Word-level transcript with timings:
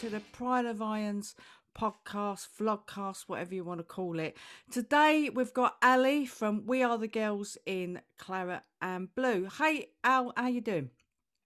to 0.00 0.08
the 0.08 0.20
Pride 0.32 0.64
of 0.64 0.80
Irons 0.80 1.34
podcast, 1.78 2.48
vlogcast, 2.58 3.24
whatever 3.26 3.54
you 3.54 3.64
want 3.64 3.80
to 3.80 3.84
call 3.84 4.18
it. 4.18 4.34
Today 4.70 5.28
we've 5.32 5.52
got 5.52 5.76
Ali 5.82 6.24
from 6.24 6.64
We 6.66 6.82
Are 6.82 6.96
the 6.96 7.06
Girls 7.06 7.58
in 7.66 8.00
Claret 8.16 8.62
and 8.80 9.14
Blue. 9.14 9.48
Hey 9.58 9.90
Al, 10.02 10.32
how 10.36 10.48
you 10.48 10.62
doing? 10.62 10.88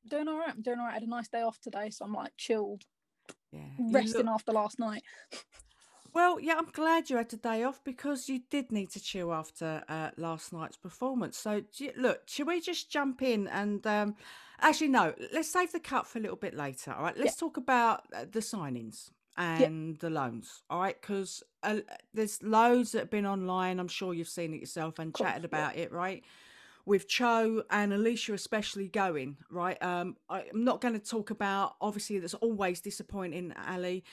Doing 0.09 0.29
all 0.29 0.39
right. 0.39 0.51
I'm 0.51 0.63
doing 0.63 0.79
all 0.79 0.85
right. 0.85 0.93
I 0.93 0.95
had 0.95 1.03
a 1.03 1.09
nice 1.09 1.29
day 1.29 1.41
off 1.43 1.61
today, 1.61 1.91
so 1.91 2.05
I'm 2.05 2.13
like 2.13 2.37
chilled, 2.37 2.85
Yeah. 3.51 3.63
resting 3.91 4.29
after 4.29 4.53
last 4.53 4.79
night. 4.79 5.03
Well, 6.15 6.39
yeah, 6.39 6.55
I'm 6.57 6.71
glad 6.73 7.11
you 7.11 7.17
had 7.17 7.33
a 7.33 7.37
day 7.37 7.65
off 7.65 7.83
because 7.83 8.29
you 8.29 8.43
did 8.49 8.71
need 8.71 8.91
to 8.91 9.01
chill 9.01 9.35
after 9.35 9.83
uh, 9.89 10.11
last 10.17 10.53
night's 10.53 10.77
performance. 10.77 11.37
So, 11.37 11.61
do 11.77 11.85
you- 11.87 11.93
look, 11.97 12.23
should 12.27 12.47
we 12.47 12.61
just 12.61 12.89
jump 12.89 13.21
in 13.21 13.49
and 13.49 13.85
um, 13.85 14.15
actually, 14.61 14.89
no, 14.89 15.13
let's 15.33 15.51
save 15.51 15.73
the 15.73 15.81
cut 15.81 16.07
for 16.07 16.19
a 16.19 16.23
little 16.23 16.37
bit 16.37 16.55
later. 16.55 16.93
All 16.93 17.03
right, 17.03 17.17
let's 17.19 17.35
talk 17.35 17.57
about 17.57 18.05
uh, 18.15 18.27
the 18.31 18.39
signings 18.39 19.11
and 19.37 19.99
the 19.99 20.09
loans. 20.09 20.63
All 20.71 20.81
right, 20.81 20.99
because 21.01 21.43
uh, 21.65 21.79
there's 22.13 22.41
loads 22.45 22.93
that 22.93 23.01
have 23.01 23.11
been 23.11 23.27
online. 23.27 23.81
I'm 23.81 23.89
sure 23.89 24.15
you've 24.15 24.29
seen 24.29 24.55
it 24.55 24.61
yourself 24.61 25.01
and 25.01 25.13
course, 25.13 25.29
chatted 25.29 25.43
yeah. 25.43 25.59
about 25.59 25.77
it, 25.77 25.91
right? 25.91 26.23
With 26.87 27.09
Cho 27.09 27.65
and 27.71 27.93
Alicia 27.93 28.35
especially 28.35 28.87
going, 28.87 29.39
right? 29.51 29.83
Um, 29.83 30.17
I- 30.31 30.45
I'm 30.53 30.63
not 30.63 30.81
going 30.81 30.95
to 30.95 31.01
talk 31.05 31.31
about, 31.31 31.75
obviously, 31.81 32.21
that's 32.21 32.35
always 32.35 32.81
disappointing, 32.81 33.53
Ali 33.69 34.05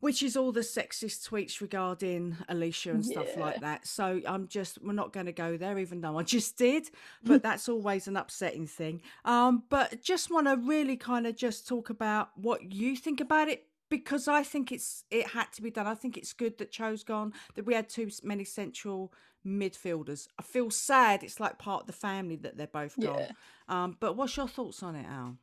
which 0.00 0.22
is 0.22 0.36
all 0.36 0.50
the 0.52 0.60
sexist 0.60 1.28
tweets 1.28 1.60
regarding 1.60 2.36
Alicia 2.48 2.90
and 2.90 3.04
stuff 3.06 3.28
Yeah. 3.36 3.40
like 3.40 3.60
that. 3.60 3.86
So 3.86 4.20
I'm 4.26 4.48
just 4.48 4.82
we're 4.82 4.92
not 4.92 5.12
going 5.12 5.26
to 5.26 5.32
go 5.32 5.56
there, 5.56 5.78
even 5.78 6.00
though 6.00 6.18
I 6.18 6.22
just 6.22 6.56
did. 6.56 6.90
But 7.22 7.42
that's 7.46 7.68
always 7.68 8.08
an 8.08 8.16
upsetting 8.16 8.66
thing. 8.66 9.02
Um, 9.24 9.64
but 9.68 10.02
just 10.02 10.30
want 10.30 10.46
to 10.46 10.56
really 10.56 10.96
kind 10.96 11.26
of 11.26 11.36
just 11.36 11.68
talk 11.68 11.90
about 11.90 12.30
what 12.36 12.72
you 12.72 12.96
think 12.96 13.20
about 13.20 13.48
it 13.48 13.66
because 13.90 14.28
I 14.28 14.42
think 14.42 14.70
it's 14.72 15.04
it 15.10 15.28
had 15.28 15.52
to 15.54 15.62
be 15.62 15.70
done. 15.70 15.86
I 15.86 15.94
think 15.94 16.16
it's 16.16 16.32
good 16.32 16.58
that 16.58 16.70
Cho's 16.72 17.02
gone. 17.04 17.32
That 17.54 17.66
we 17.66 17.74
had 17.74 17.88
too 17.88 18.08
many 18.22 18.44
central 18.44 19.12
midfielders. 19.46 20.28
I 20.38 20.42
feel 20.42 20.70
sad. 20.70 21.22
It's 21.22 21.40
like 21.40 21.58
part 21.58 21.82
of 21.82 21.86
the 21.86 21.92
family 21.92 22.36
that 22.36 22.56
they're 22.56 22.66
both 22.66 22.98
gone. 23.00 23.18
Yeah. 23.18 23.30
Um, 23.68 23.96
but 24.00 24.16
what's 24.16 24.36
your 24.36 24.48
thoughts 24.48 24.82
on 24.82 24.94
it, 24.96 25.06
Al? 25.08 25.36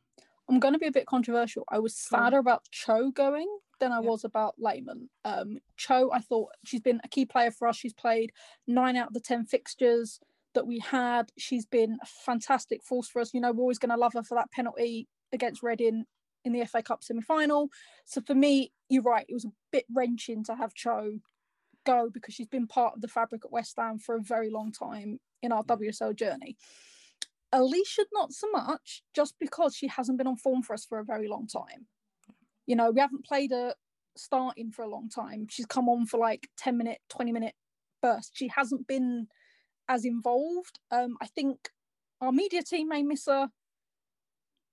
I'm 0.48 0.60
going 0.60 0.72
to 0.74 0.78
be 0.78 0.86
a 0.86 0.92
bit 0.92 1.06
controversial. 1.06 1.64
I 1.68 1.78
was 1.78 1.94
sadder 1.96 2.38
about 2.38 2.64
Cho 2.70 3.10
going 3.10 3.48
than 3.80 3.92
I 3.92 4.00
Yeah. 4.00 4.08
was 4.08 4.24
about 4.24 4.54
Lehmann. 4.58 5.10
Um, 5.24 5.58
Cho, 5.76 6.10
I 6.12 6.20
thought 6.20 6.50
she's 6.64 6.80
been 6.80 7.00
a 7.04 7.08
key 7.08 7.26
player 7.26 7.50
for 7.50 7.68
us. 7.68 7.76
She's 7.76 7.92
played 7.92 8.32
nine 8.66 8.96
out 8.96 9.08
of 9.08 9.14
the 9.14 9.20
10 9.20 9.44
fixtures 9.44 10.20
that 10.54 10.66
we 10.66 10.78
had. 10.78 11.30
She's 11.36 11.66
been 11.66 11.98
a 12.02 12.06
fantastic 12.06 12.82
force 12.82 13.08
for 13.08 13.20
us. 13.20 13.34
You 13.34 13.40
know, 13.40 13.52
we're 13.52 13.62
always 13.62 13.78
going 13.78 13.90
to 13.90 13.96
love 13.96 14.14
her 14.14 14.22
for 14.22 14.34
that 14.36 14.50
penalty 14.50 15.06
against 15.32 15.62
Reading 15.62 16.06
in 16.44 16.52
the 16.52 16.64
FA 16.64 16.82
Cup 16.82 17.04
semi 17.04 17.20
final. 17.20 17.68
So 18.06 18.22
for 18.22 18.34
me, 18.34 18.72
you're 18.88 19.02
right. 19.02 19.26
It 19.28 19.34
was 19.34 19.44
a 19.44 19.52
bit 19.70 19.84
wrenching 19.94 20.44
to 20.44 20.54
have 20.56 20.72
Cho 20.74 21.18
go 21.84 22.08
because 22.10 22.34
she's 22.34 22.46
been 22.48 22.66
part 22.66 22.94
of 22.94 23.02
the 23.02 23.08
fabric 23.08 23.44
at 23.44 23.52
West 23.52 23.76
Ham 23.78 23.98
for 23.98 24.16
a 24.16 24.20
very 24.22 24.50
long 24.50 24.72
time 24.72 25.20
in 25.42 25.52
our 25.52 25.62
WSL 25.64 26.16
journey. 26.16 26.56
Alicia, 27.52 28.04
not 28.12 28.32
so 28.32 28.50
much, 28.50 29.02
just 29.14 29.34
because 29.40 29.74
she 29.74 29.88
hasn't 29.88 30.18
been 30.18 30.26
on 30.26 30.36
form 30.36 30.62
for 30.62 30.74
us 30.74 30.84
for 30.84 30.98
a 30.98 31.04
very 31.04 31.28
long 31.28 31.46
time. 31.46 31.86
You 32.66 32.76
know, 32.76 32.90
we 32.90 33.00
haven't 33.00 33.24
played 33.24 33.50
her 33.52 33.74
starting 34.16 34.70
for 34.70 34.82
a 34.82 34.90
long 34.90 35.08
time. 35.08 35.46
She's 35.48 35.66
come 35.66 35.88
on 35.88 36.06
for 36.06 36.18
like 36.18 36.48
10 36.58 36.76
minute, 36.76 36.98
20 37.08 37.32
minute 37.32 37.54
bursts. 38.02 38.32
She 38.34 38.48
hasn't 38.48 38.86
been 38.86 39.28
as 39.88 40.04
involved. 40.04 40.78
Um, 40.90 41.16
I 41.22 41.26
think 41.26 41.70
our 42.20 42.32
media 42.32 42.62
team 42.62 42.88
may 42.88 43.02
miss 43.02 43.26
her 43.26 43.48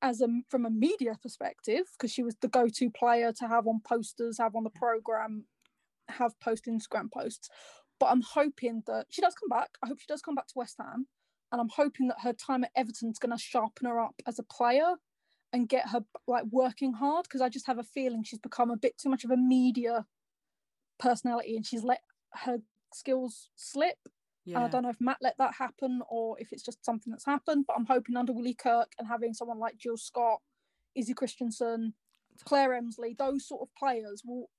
as 0.01 0.21
a 0.21 0.27
from 0.49 0.65
a 0.65 0.69
media 0.69 1.15
perspective 1.21 1.85
because 1.97 2.11
she 2.11 2.23
was 2.23 2.35
the 2.41 2.47
go-to 2.47 2.89
player 2.89 3.31
to 3.31 3.47
have 3.47 3.67
on 3.67 3.81
posters, 3.87 4.37
have 4.37 4.55
on 4.55 4.63
the 4.63 4.69
program, 4.69 5.45
have 6.09 6.39
post 6.39 6.65
Instagram 6.65 7.11
posts. 7.11 7.49
But 7.99 8.07
I'm 8.07 8.21
hoping 8.21 8.83
that 8.87 9.05
she 9.09 9.21
does 9.21 9.35
come 9.35 9.49
back. 9.49 9.69
I 9.81 9.87
hope 9.87 9.99
she 9.99 10.07
does 10.07 10.21
come 10.21 10.35
back 10.35 10.47
to 10.47 10.53
West 10.57 10.75
Ham, 10.79 11.07
and 11.55 11.61
I'm 11.61 11.69
hoping 11.69 12.09
that 12.09 12.17
her 12.19 12.33
time 12.33 12.65
at 12.65 12.71
Everton's 12.75 13.17
going 13.17 13.31
to 13.31 13.41
sharpen 13.41 13.87
her 13.87 13.97
up 13.97 14.21
as 14.27 14.39
a 14.39 14.43
player 14.43 14.95
and 15.53 15.69
get 15.69 15.87
her 15.87 16.01
like 16.27 16.43
working 16.51 16.91
hard 16.91 17.23
because 17.23 17.39
I 17.39 17.47
just 17.47 17.65
have 17.67 17.77
a 17.77 17.83
feeling 17.83 18.25
she's 18.25 18.39
become 18.39 18.71
a 18.71 18.75
bit 18.75 18.97
too 18.97 19.07
much 19.07 19.23
of 19.23 19.31
a 19.31 19.37
media 19.37 20.05
personality 20.99 21.55
and 21.55 21.65
she's 21.65 21.81
let 21.81 22.01
her 22.43 22.57
skills 22.93 23.51
slip. 23.55 23.95
Yeah. 24.43 24.57
And 24.57 24.65
I 24.65 24.67
don't 24.67 24.83
know 24.83 24.89
if 24.89 24.99
Matt 24.99 25.19
let 25.21 25.37
that 25.37 25.53
happen 25.57 26.01
or 26.09 26.35
if 26.41 26.51
it's 26.51 26.61
just 26.61 26.83
something 26.83 27.09
that's 27.09 27.25
happened, 27.25 27.63
but 27.69 27.77
I'm 27.77 27.85
hoping 27.85 28.17
under 28.17 28.33
Willie 28.33 28.53
Kirk 28.53 28.91
and 28.99 29.07
having 29.07 29.33
someone 29.33 29.57
like 29.57 29.77
Jill 29.77 29.95
Scott, 29.95 30.41
Izzy 30.93 31.13
Christiansen, 31.13 31.93
Claire 32.43 32.73
Emslie, 32.73 33.15
those 33.17 33.47
sort 33.47 33.61
of 33.61 33.69
players 33.79 34.23
will 34.25 34.49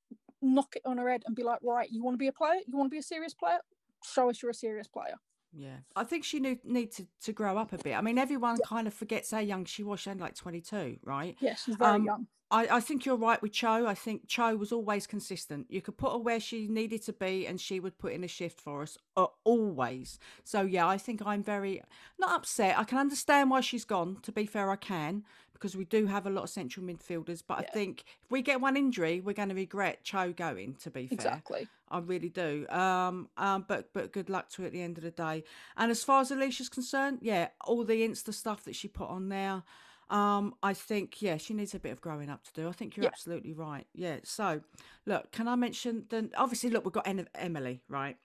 knock 0.40 0.76
it 0.76 0.82
on 0.86 0.96
her 0.96 1.10
head 1.10 1.24
and 1.26 1.36
be 1.36 1.42
like, 1.42 1.58
right, 1.62 1.90
you 1.90 2.02
want 2.02 2.14
to 2.14 2.18
be 2.18 2.28
a 2.28 2.32
player? 2.32 2.60
You 2.66 2.78
want 2.78 2.86
to 2.86 2.94
be 2.94 3.00
a 3.00 3.02
serious 3.02 3.34
player? 3.34 3.58
Show 4.02 4.30
us 4.30 4.40
you're 4.40 4.50
a 4.50 4.54
serious 4.54 4.88
player. 4.88 5.16
Yeah, 5.58 5.76
I 5.94 6.04
think 6.04 6.24
she 6.24 6.38
need 6.38 6.64
need 6.64 6.92
to, 6.92 7.06
to 7.22 7.32
grow 7.32 7.56
up 7.56 7.72
a 7.72 7.78
bit. 7.78 7.94
I 7.94 8.02
mean, 8.02 8.18
everyone 8.18 8.58
kind 8.58 8.86
of 8.86 8.94
forgets 8.94 9.30
how 9.30 9.38
young 9.38 9.64
she 9.64 9.82
was. 9.82 10.00
She 10.00 10.10
only 10.10 10.22
like 10.22 10.34
twenty 10.34 10.60
two, 10.60 10.98
right? 11.02 11.34
Yeah, 11.40 11.54
she's 11.54 11.76
very 11.76 11.92
Um, 11.92 12.04
young. 12.04 12.26
I, 12.48 12.76
I 12.76 12.80
think 12.80 13.04
you're 13.04 13.16
right 13.16 13.42
with 13.42 13.52
Cho. 13.52 13.86
I 13.88 13.94
think 13.94 14.28
Cho 14.28 14.54
was 14.54 14.70
always 14.70 15.04
consistent. 15.06 15.66
You 15.68 15.82
could 15.82 15.96
put 15.96 16.12
her 16.12 16.18
where 16.18 16.38
she 16.38 16.68
needed 16.68 17.02
to 17.06 17.12
be, 17.12 17.46
and 17.46 17.60
she 17.60 17.80
would 17.80 17.98
put 17.98 18.12
in 18.12 18.22
a 18.22 18.28
shift 18.28 18.60
for 18.60 18.82
us 18.82 18.96
uh, 19.16 19.26
always. 19.44 20.20
So 20.44 20.60
yeah, 20.62 20.86
I 20.86 20.98
think 20.98 21.22
I'm 21.26 21.42
very 21.42 21.82
not 22.20 22.32
upset. 22.32 22.78
I 22.78 22.84
can 22.84 22.98
understand 22.98 23.50
why 23.50 23.62
she's 23.62 23.84
gone. 23.84 24.18
To 24.22 24.30
be 24.30 24.46
fair, 24.46 24.70
I 24.70 24.76
can 24.76 25.24
because 25.56 25.76
we 25.76 25.84
do 25.84 26.06
have 26.06 26.26
a 26.26 26.30
lot 26.30 26.44
of 26.44 26.50
central 26.50 26.84
midfielders. 26.86 27.42
But 27.46 27.58
I 27.58 27.62
think 27.62 28.04
if 28.22 28.30
we 28.30 28.42
get 28.42 28.60
one 28.60 28.76
injury, 28.76 29.20
we're 29.20 29.32
going 29.32 29.48
to 29.48 29.54
regret 29.54 30.04
Cho 30.04 30.32
going. 30.32 30.74
To 30.82 30.90
be 30.90 31.06
fair, 31.06 31.14
Exactly. 31.14 31.68
I 31.90 31.98
really 31.98 32.28
do. 32.28 32.66
Um, 32.68 33.28
um, 33.36 33.64
but 33.66 33.92
but 33.92 34.12
good 34.12 34.28
luck 34.30 34.48
to 34.50 34.62
her 34.62 34.66
at 34.66 34.72
the 34.72 34.82
end 34.82 34.98
of 34.98 35.04
the 35.04 35.10
day. 35.10 35.44
And 35.76 35.90
as 35.90 36.02
far 36.04 36.20
as 36.20 36.30
Alicia's 36.30 36.68
concerned, 36.68 37.18
yeah, 37.22 37.48
all 37.64 37.84
the 37.84 38.06
Insta 38.06 38.32
stuff 38.34 38.64
that 38.64 38.74
she 38.76 38.88
put 38.88 39.08
on 39.08 39.28
there, 39.28 39.62
um, 40.10 40.54
I 40.62 40.72
think 40.74 41.20
yeah, 41.22 41.36
she 41.36 41.54
needs 41.54 41.74
a 41.74 41.78
bit 41.78 41.92
of 41.92 42.00
growing 42.00 42.30
up 42.30 42.44
to 42.44 42.52
do. 42.52 42.68
I 42.68 42.72
think 42.72 42.96
you're 42.96 43.04
Yeah. 43.04 43.10
absolutely 43.10 43.52
right. 43.52 43.86
Yeah. 43.94 44.18
So, 44.24 44.60
look, 45.04 45.32
can 45.32 45.48
I 45.48 45.56
mention 45.56 46.04
the 46.10 46.30
obviously 46.36 46.70
look, 46.70 46.84
we've 46.84 46.92
got 46.92 47.08
Emily, 47.34 47.82
right? 47.88 48.16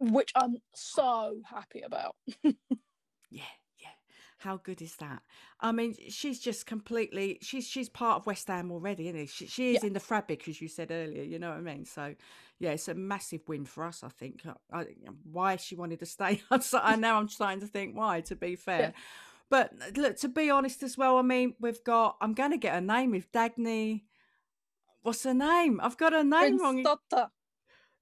Which 0.00 0.32
I'm 0.34 0.56
so 0.74 1.40
happy 1.44 1.82
about. 1.82 2.16
Yeah, 3.32 3.42
yeah. 3.42 3.42
How 4.40 4.56
good 4.56 4.80
is 4.82 4.96
that? 4.96 5.22
I 5.60 5.70
mean, 5.72 5.94
she's 6.08 6.40
just 6.40 6.66
completely 6.66 7.38
she's 7.42 7.66
she's 7.68 7.88
part 7.88 8.16
of 8.16 8.26
West 8.26 8.48
Ham 8.48 8.72
already, 8.72 9.08
isn't 9.08 9.28
she? 9.28 9.44
She, 9.44 9.46
she 9.46 9.74
is 9.76 9.82
Yeah. 9.82 9.88
in 9.88 9.92
the 9.92 10.00
fabric, 10.00 10.48
as 10.48 10.60
you 10.60 10.68
said 10.68 10.90
earlier. 10.90 11.22
You 11.22 11.38
know 11.38 11.50
what 11.50 11.58
I 11.58 11.60
mean? 11.60 11.84
So, 11.84 12.14
yeah, 12.58 12.70
it's 12.70 12.88
a 12.88 12.94
massive 12.94 13.42
win 13.48 13.64
for 13.66 13.84
us. 13.84 14.02
I 14.02 14.08
think. 14.08 14.42
I, 14.72 14.80
I, 14.80 14.86
why 15.30 15.56
she 15.56 15.76
wanted 15.76 15.98
to 16.00 16.06
stay, 16.06 16.42
I'm 16.50 16.62
so- 16.62 16.80
I 16.82 16.96
know 16.96 17.16
I'm 17.16 17.28
starting 17.28 17.60
to 17.60 17.66
think 17.66 17.96
why. 17.96 18.22
To 18.22 18.34
be 18.36 18.56
fair, 18.68 18.94
but 19.50 19.72
look, 19.96 20.16
to 20.18 20.28
be 20.28 20.48
honest 20.50 20.82
as 20.82 20.96
well, 20.96 21.18
I 21.18 21.22
mean, 21.22 21.54
we've 21.60 21.82
got. 21.84 22.16
I'm 22.20 22.32
going 22.34 22.52
to 22.52 22.56
get 22.56 22.74
her 22.74 22.80
name 22.80 23.10
with 23.12 23.30
Dagny. 23.32 24.02
What's 25.02 25.22
her 25.24 25.34
name? 25.34 25.80
I've 25.82 25.96
got 25.96 26.12
her 26.12 26.24
name 26.24 26.58
Prince 26.58 26.62
wrong. 26.62 26.82
Dotta. 26.84 27.28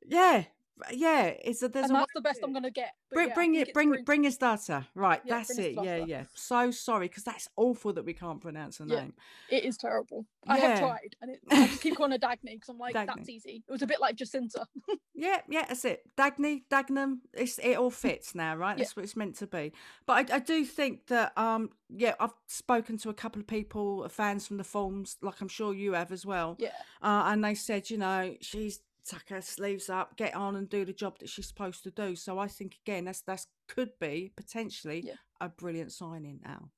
Yeah, 0.06 0.44
yeah. 0.92 1.32
Is 1.44 1.60
that 1.60 1.72
there's 1.72 1.86
And 1.86 1.96
a 1.96 2.00
that's 2.00 2.12
the 2.14 2.20
best. 2.20 2.40
I'm 2.42 2.52
going 2.52 2.62
to 2.64 2.70
get. 2.70 2.92
Bring, 3.12 3.28
yeah, 3.28 3.34
bring 3.34 3.54
it, 3.54 3.58
it's 3.60 3.72
bring, 3.72 3.88
Prince- 3.90 4.04
bring 4.04 4.22
his 4.24 4.36
data. 4.36 4.86
Right, 4.94 5.20
Yeah, 5.24 5.36
that's 5.38 5.58
it. 5.58 5.76
Yeah, 5.82 5.96
yeah. 5.96 6.24
So 6.34 6.70
sorry 6.70 7.08
because 7.08 7.24
that's 7.24 7.48
awful 7.56 7.92
that 7.94 8.04
we 8.04 8.12
can't 8.14 8.40
pronounce 8.40 8.78
her 8.78 8.84
Yeah. 8.86 9.00
name. 9.00 9.14
It 9.50 9.64
is 9.64 9.76
terrible. 9.76 10.26
I 10.46 10.58
have 10.58 10.78
tried, 10.78 11.16
and 11.20 11.30
it, 11.32 11.40
I 11.50 11.66
just 11.66 11.82
keep 11.82 11.96
calling 11.96 12.12
her 12.12 12.18
Dagny 12.18 12.52
because 12.54 12.68
I'm 12.70 12.78
like, 12.78 12.94
Dagny. 12.94 13.06
that's 13.06 13.28
easy. 13.28 13.62
It 13.68 13.72
was 13.72 13.82
a 13.82 13.86
bit 13.86 14.00
like 14.00 14.16
Jacynta. 14.16 14.64
Yeah, 15.20 15.38
yeah, 15.48 15.64
that's 15.66 15.84
it. 15.84 16.02
Dagny, 16.16 16.62
Dagnam. 16.70 17.22
It's 17.34 17.58
it 17.58 17.74
all 17.76 17.90
fits 17.90 18.36
now, 18.36 18.54
right? 18.54 18.78
That's 18.78 18.94
what 18.94 19.02
it's 19.04 19.16
meant 19.16 19.34
to 19.38 19.48
be. 19.48 19.72
But 20.06 20.30
I, 20.30 20.36
I 20.36 20.38
do 20.38 20.64
think 20.64 21.08
that, 21.08 21.36
um, 21.36 21.70
yeah, 21.88 22.14
I've 22.20 22.34
spoken 22.46 22.98
to 22.98 23.08
a 23.08 23.14
couple 23.14 23.40
of 23.40 23.48
people, 23.48 24.08
fans 24.08 24.46
from 24.46 24.58
the 24.58 24.64
forums, 24.64 25.16
like 25.20 25.40
I'm 25.40 25.48
sure 25.48 25.74
you 25.74 25.94
have 25.94 26.12
as 26.12 26.24
well. 26.24 26.54
Yeah, 26.60 26.68
Uh, 27.02 27.24
and 27.26 27.44
they 27.44 27.56
said, 27.56 27.90
you 27.90 27.98
know, 27.98 28.36
she's 28.40 28.78
tuck 29.08 29.28
her 29.30 29.40
sleeves 29.40 29.88
up, 29.88 30.16
get 30.16 30.34
on 30.34 30.56
and 30.56 30.68
do 30.68 30.84
the 30.84 30.92
job 30.92 31.18
that 31.18 31.28
she's 31.28 31.48
supposed 31.48 31.82
to 31.84 31.90
do. 31.90 32.14
So 32.16 32.38
I 32.38 32.48
think 32.48 32.76
again, 32.86 33.04
that's 33.06 33.22
that's 33.22 33.46
could 33.68 33.90
be 34.00 34.32
potentially 34.36 35.02
Yeah. 35.06 35.14
a 35.40 35.48
brilliant 35.48 35.92
signing 35.92 36.40
now. 36.44 36.70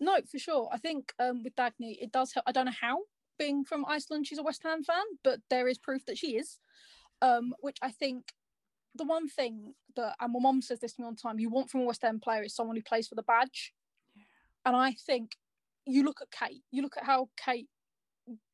no, 0.00 0.18
for 0.30 0.38
sure. 0.38 0.68
I 0.72 0.78
think 0.78 1.12
um, 1.18 1.42
with 1.44 1.54
Dagny, 1.56 1.96
it 2.00 2.10
does 2.12 2.32
help. 2.32 2.44
I 2.46 2.52
don't 2.52 2.66
know 2.66 2.72
how, 2.80 2.98
being 3.38 3.64
from 3.64 3.84
Iceland, 3.86 4.26
she's 4.26 4.38
a 4.38 4.42
West 4.42 4.62
Ham 4.64 4.82
fan, 4.82 5.04
but 5.22 5.40
there 5.48 5.68
is 5.68 5.78
proof 5.78 6.04
that 6.06 6.18
she 6.18 6.36
is. 6.36 6.58
Um, 7.20 7.54
which 7.60 7.76
I 7.82 7.90
think 7.92 8.32
the 8.96 9.04
one 9.04 9.28
thing 9.28 9.74
that, 9.94 10.16
and 10.20 10.32
my 10.32 10.40
mom 10.40 10.60
says 10.60 10.80
this 10.80 10.94
to 10.94 11.00
me 11.02 11.06
all 11.06 11.12
the 11.12 11.20
time, 11.20 11.38
you 11.38 11.48
want 11.50 11.70
from 11.70 11.82
a 11.82 11.84
West 11.84 12.02
Ham 12.02 12.18
player 12.20 12.42
is 12.42 12.54
someone 12.54 12.74
who 12.76 12.82
plays 12.82 13.06
for 13.08 13.14
the 13.14 13.22
badge. 13.22 13.72
And 14.64 14.74
I 14.76 14.92
think 15.06 15.36
you 15.86 16.02
look 16.04 16.20
at 16.20 16.30
Kate, 16.30 16.62
you 16.72 16.82
look 16.82 16.96
at 16.96 17.04
how 17.04 17.28
Kate, 17.36 17.68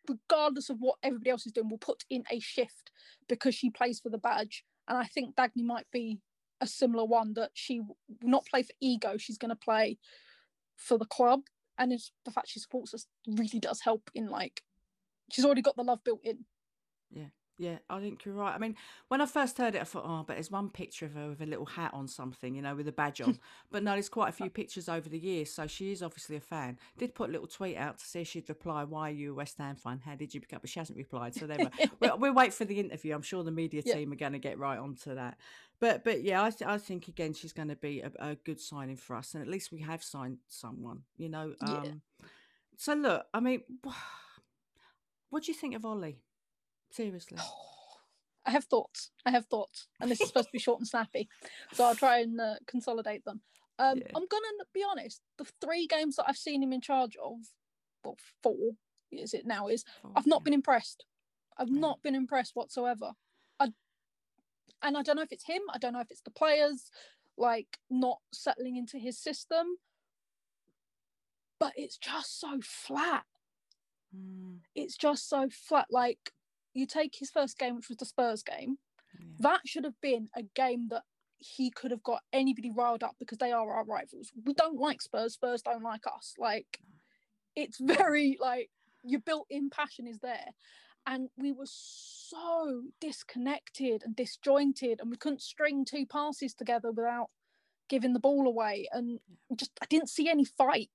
regardless 0.09 0.71
of 0.71 0.79
what 0.81 0.97
everybody 1.03 1.31
else 1.31 1.47
is 1.47 1.53
doing, 1.53 1.69
will 1.69 1.79
put 1.79 2.05
in 2.11 2.25
a 2.31 2.41
shift 2.41 2.91
because 3.29 3.55
she 3.55 3.71
plays 3.71 4.01
for 4.01 4.09
the 4.09 4.19
badge. 4.19 4.65
And 4.89 4.97
I 4.97 5.05
think 5.05 5.37
Dagny 5.37 5.65
might 5.65 5.87
be 5.93 6.21
a 6.61 6.67
similar 6.67 7.05
one 7.05 7.35
that 7.35 7.51
she 7.55 7.81
will 7.81 7.97
not 8.23 8.47
play 8.47 8.63
for 8.63 8.73
ego, 8.81 9.17
she's 9.17 9.39
going 9.39 9.51
to 9.51 9.57
play 9.57 9.99
for 10.77 10.99
the 10.99 11.05
club. 11.05 11.43
And 11.79 11.93
it's 11.93 12.11
the 12.25 12.31
fact 12.31 12.49
she 12.49 12.59
supports 12.59 12.93
us 12.95 13.07
really 13.27 13.61
does 13.61 13.81
help 13.81 14.11
in 14.15 14.29
like 14.29 14.63
she's 15.31 15.45
already 15.45 15.63
got 15.63 15.77
the 15.77 15.85
love 15.85 16.03
built 16.05 16.21
in. 16.25 16.45
Yeah, 17.11 17.27
yeah, 17.59 17.79
I 17.91 17.99
think 18.01 18.25
you're 18.25 18.35
right. 18.35 18.55
I 18.55 18.59
mean, 18.59 18.77
when 19.09 19.21
I 19.21 19.27
first 19.27 19.59
heard 19.59 19.75
it, 19.75 19.81
I 19.81 19.85
thought, 19.85 20.05
oh, 20.07 20.23
but 20.27 20.35
there's 20.35 20.51
one 20.51 20.71
picture 20.71 21.07
of 21.07 21.15
her 21.15 21.29
with 21.31 21.41
a 21.43 21.47
little 21.47 21.67
hat 21.67 21.91
on 21.93 22.07
something, 22.07 22.55
you 22.55 22.63
know, 22.63 22.75
with 22.77 22.87
a 22.87 22.93
badge 22.93 23.21
on. 23.21 23.39
but 23.73 23.83
no, 23.83 23.93
there's 23.93 24.09
quite 24.09 24.29
a 24.29 24.33
few 24.33 24.49
pictures 24.49 24.89
over 24.89 25.09
the 25.09 25.19
years, 25.19 25.51
so 25.53 25.67
she 25.67 25.91
is 25.91 26.03
obviously 26.03 26.37
a 26.37 26.41
fan. 26.41 26.79
Did 26.99 27.15
put 27.17 27.31
a 27.31 27.33
little 27.33 27.49
tweet 27.49 27.77
out 27.77 27.99
to 27.99 28.05
see 28.07 28.21
if 28.21 28.29
she'd 28.29 28.49
reply, 28.49 28.85
why 28.85 29.09
are 29.11 29.13
you 29.13 29.33
a 29.33 29.35
West 29.35 29.59
Ham 29.59 29.75
fan? 29.77 30.01
How 30.05 30.15
did 30.15 30.33
you 30.33 30.41
become? 30.41 30.61
But 30.61 30.71
she 30.71 30.79
hasn't 30.79 30.97
replied, 30.99 31.35
so 31.35 31.47
there. 31.47 31.69
we'll, 32.01 32.19
we'll 32.19 32.35
wait 32.35 32.55
for 32.55 32.65
the 32.65 32.79
interview. 32.79 33.15
I'm 33.15 33.23
sure 33.23 33.43
the 33.43 33.51
media 33.51 33.83
Yeah. 33.85 33.95
team 33.95 34.13
are 34.13 34.17
going 34.17 34.33
to 34.35 34.39
get 34.39 34.59
right 34.59 34.79
onto 34.79 35.15
that. 35.17 35.37
But 35.81 36.05
but 36.05 36.23
yeah, 36.23 36.43
I, 36.43 36.51
th- 36.51 36.69
I 36.69 36.79
think 36.79 37.09
again 37.09 37.33
she's 37.35 37.53
going 37.53 37.69
to 37.69 37.77
be 37.77 38.01
a, 38.01 38.11
a 38.19 38.35
good 38.37 38.61
signing 38.61 38.97
for 38.97 39.15
us, 39.17 39.35
and 39.35 39.43
at 39.43 39.49
least 39.49 39.71
we 39.73 39.81
have 39.83 40.03
signed 40.03 40.39
someone, 40.49 41.03
you 41.17 41.29
know. 41.29 41.55
Yeah. 41.61 41.79
Um, 41.79 42.03
So 42.77 42.95
look, 42.95 43.27
I 43.35 43.41
mean, 43.41 43.63
what 45.31 45.45
do 45.45 45.53
you 45.53 45.59
think 45.59 45.75
of 45.75 45.85
Olli? 45.85 46.19
Seriously. 46.91 47.39
I 48.47 48.51
have 48.51 48.65
thoughts. 48.65 49.11
I 49.27 49.31
have 49.31 49.45
thoughts, 49.47 49.89
and 50.01 50.11
this 50.11 50.21
is 50.23 50.29
supposed 50.29 50.49
to 50.49 50.53
be 50.53 50.59
short 50.59 50.79
and 50.81 50.89
snappy, 50.89 51.29
so 51.75 51.85
I'll 51.85 51.95
try 51.95 52.21
and 52.21 52.41
uh, 52.41 52.55
consolidate 52.67 53.23
them. 53.27 53.43
Um, 53.79 53.99
Yeah. 53.99 54.07
I'm 54.15 54.27
gonna 54.27 54.65
be 54.73 54.83
honest. 54.89 55.21
The 55.37 55.45
three 55.61 55.87
games 55.87 56.17
that 56.17 56.25
I've 56.29 56.37
seen 56.39 56.63
him 56.63 56.73
in 56.73 56.81
charge 56.81 57.15
of, 57.23 57.37
well, 58.05 58.17
four 58.43 58.57
is 59.11 59.35
it 59.35 59.45
now 59.47 59.69
is 59.69 59.85
I've 60.17 60.27
not 60.27 60.45
been 60.45 60.55
impressed. 60.55 61.05
I've 61.59 61.69
Yeah. 61.69 61.81
not 61.81 62.03
been 62.03 62.15
impressed 62.15 62.57
whatsoever. 62.57 63.13
I, 63.61 63.73
and 64.83 64.97
I 64.97 65.03
don't 65.03 65.17
know 65.17 65.23
if 65.23 65.33
it's 65.33 65.45
him. 65.45 65.63
I 65.71 65.79
don't 65.79 65.93
know 65.93 66.01
if 66.01 66.11
it's 66.11 66.23
the 66.23 66.31
players, 66.31 66.91
like 67.37 67.79
not 67.91 68.21
settling 68.33 68.77
into 68.77 68.99
his 68.99 69.19
system. 69.19 69.77
But 71.59 71.73
it's 71.77 71.99
just 71.99 72.39
so 72.41 72.61
flat. 72.63 73.27
Mm, 74.17 74.61
It's 74.75 74.97
just 74.97 75.29
so 75.29 75.49
flat. 75.51 75.87
Like 75.91 76.33
you 76.79 76.87
take 76.87 77.17
his 77.17 77.31
first 77.31 77.59
game, 77.59 77.77
which 77.77 77.89
was 77.89 77.99
the 77.99 78.05
Spurs 78.07 78.43
game. 78.43 78.79
yeah. 79.19 79.27
That 79.41 79.61
should 79.67 79.85
have 79.85 80.01
been 80.01 80.29
a 80.37 80.43
game 80.55 80.89
that 80.91 81.03
he 81.39 81.71
could 81.71 81.91
have 81.91 82.03
got 82.03 82.23
anybody 82.33 82.71
riled 82.71 83.03
up 83.05 83.17
because 83.19 83.39
they 83.39 83.53
are 83.53 83.73
our 83.73 83.85
rivals. 83.85 84.33
We 84.45 84.55
don't 84.55 84.79
like 84.79 85.01
Spurs. 85.03 85.35
Spurs 85.35 85.63
don't 85.63 85.83
like 85.83 86.05
us. 86.07 86.35
Like 86.39 86.81
it's 87.55 87.79
very 87.81 88.37
like 88.41 88.71
your 89.05 89.21
built-in 89.21 89.71
passion 89.71 90.07
is 90.07 90.19
there. 90.21 90.51
And 91.07 91.31
we 91.39 91.53
were 91.53 91.65
so 91.67 92.83
disconnected 93.01 94.03
and 94.05 94.15
disjointed, 94.15 95.01
and 95.01 95.11
we 95.11 95.17
couldn't 95.17 95.41
string 95.41 95.85
two 95.85 96.05
passes 96.05 96.53
together 96.55 96.91
without 96.93 97.31
giving 97.89 98.13
the 98.13 98.21
ball 98.21 98.47
away. 98.47 98.89
And 98.93 99.19
just 99.57 99.71
I 99.81 99.87
didn't 99.89 100.11
see 100.11 100.29
any 100.29 100.45
fight, 100.45 100.91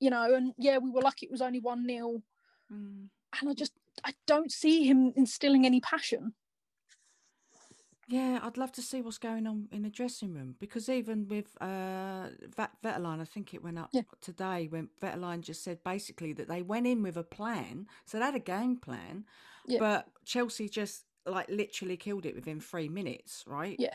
you 0.00 0.10
know. 0.10 0.34
And 0.34 0.54
yeah, 0.58 0.78
we 0.78 0.90
were 0.90 1.02
lucky 1.02 1.26
it 1.26 1.32
was 1.32 1.42
only 1.42 1.60
one 1.60 1.86
0 1.86 2.22
Mm. 2.70 3.08
and 3.40 3.48
I 3.48 3.54
just 3.54 3.72
I 4.04 4.14
don't 4.26 4.52
see 4.52 4.84
him 4.84 5.12
instilling 5.16 5.66
any 5.66 5.80
passion. 5.80 6.34
Yeah, 8.10 8.40
I'd 8.42 8.56
love 8.56 8.72
to 8.72 8.82
see 8.82 9.02
what's 9.02 9.18
going 9.18 9.46
on 9.46 9.68
in 9.70 9.82
the 9.82 9.90
dressing 9.90 10.32
room 10.32 10.54
because 10.58 10.88
even 10.88 11.28
with 11.28 11.54
uh, 11.60 12.28
Vet- 12.56 12.70
I 12.82 13.24
think 13.24 13.52
it 13.52 13.62
went 13.62 13.78
up 13.78 13.90
Yeah. 13.92 14.02
today 14.22 14.66
when 14.70 14.88
Vetterlein 15.02 15.42
just 15.42 15.62
said 15.62 15.84
basically 15.84 16.32
that 16.32 16.48
they 16.48 16.62
went 16.62 16.86
in 16.86 17.02
with 17.02 17.18
a 17.18 17.22
plan, 17.22 17.86
so 18.06 18.18
they 18.18 18.24
had 18.24 18.34
a 18.34 18.38
game 18.40 18.76
plan, 18.76 19.26
Yeah. 19.66 19.78
but 19.78 20.08
Chelsea 20.24 20.70
just 20.70 21.04
like 21.26 21.50
literally 21.50 21.98
killed 21.98 22.24
it 22.24 22.34
within 22.34 22.60
three 22.60 22.88
minutes, 22.88 23.44
right? 23.46 23.76
Yeah. 23.78 23.94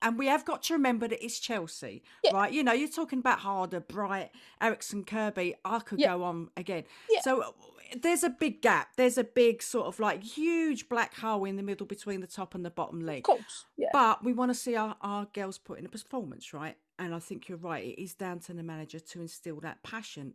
And 0.00 0.18
we 0.18 0.26
have 0.26 0.46
got 0.46 0.62
to 0.64 0.72
remember 0.72 1.06
that 1.06 1.22
it's 1.22 1.38
Chelsea, 1.38 2.02
Yeah. 2.24 2.32
right? 2.32 2.50
You 2.52 2.62
know, 2.62 2.72
you're 2.72 2.88
talking 2.88 3.18
about 3.18 3.40
Harder, 3.40 3.80
Bright, 3.80 4.30
Eriksson, 4.60 5.04
Kirby. 5.04 5.54
I 5.66 5.80
could 5.80 6.00
go 6.00 6.24
on 6.24 6.48
again. 6.56 6.84
Yeah. 7.10 7.20
So 7.20 7.54
there's 8.00 8.22
a 8.24 8.30
big 8.30 8.62
gap. 8.62 8.88
There's 8.96 9.18
a 9.18 9.24
big 9.24 9.62
sort 9.62 9.86
of 9.86 10.00
like 10.00 10.22
huge 10.22 10.88
black 10.88 11.14
hole 11.16 11.44
in 11.44 11.56
the 11.56 11.62
middle 11.62 11.86
between 11.86 12.20
the 12.20 12.26
top 12.26 12.54
and 12.54 12.64
the 12.64 12.70
bottom 12.70 13.04
league. 13.04 13.18
Of 13.28 13.36
course, 13.38 13.64
yeah, 13.76 13.88
But 13.92 14.24
we 14.24 14.32
want 14.32 14.50
to 14.50 14.54
see 14.54 14.76
our, 14.76 14.96
our 15.00 15.26
girls 15.32 15.58
put 15.58 15.78
in 15.78 15.86
a 15.86 15.88
performance, 15.88 16.52
right? 16.52 16.76
And 16.98 17.14
I 17.14 17.18
think 17.18 17.48
you're 17.48 17.58
right. 17.58 17.84
It 17.84 18.02
is 18.02 18.14
down 18.14 18.38
to 18.40 18.52
the 18.52 18.62
manager 18.62 19.00
to 19.00 19.20
instill 19.20 19.60
that 19.60 19.82
passion. 19.82 20.34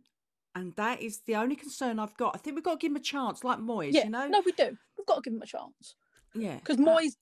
And 0.54 0.74
that 0.76 1.00
is 1.00 1.20
the 1.26 1.36
only 1.36 1.56
concern 1.56 1.98
I've 1.98 2.16
got. 2.16 2.34
I 2.34 2.38
think 2.38 2.56
we've 2.56 2.64
got 2.64 2.72
to 2.72 2.78
give 2.78 2.90
him 2.90 2.96
a 2.96 3.00
chance, 3.00 3.44
like 3.44 3.58
Moyes, 3.58 3.92
yeah. 3.92 4.04
you 4.04 4.10
know? 4.10 4.26
No, 4.28 4.42
we 4.44 4.52
do. 4.52 4.76
We've 4.96 5.06
got 5.06 5.16
to 5.16 5.20
give 5.22 5.32
him 5.34 5.42
a 5.42 5.46
chance 5.46 5.94
yeah. 6.34 6.56
because 6.56 6.78
Uh, 6.78 6.82
Moyes 6.82 7.12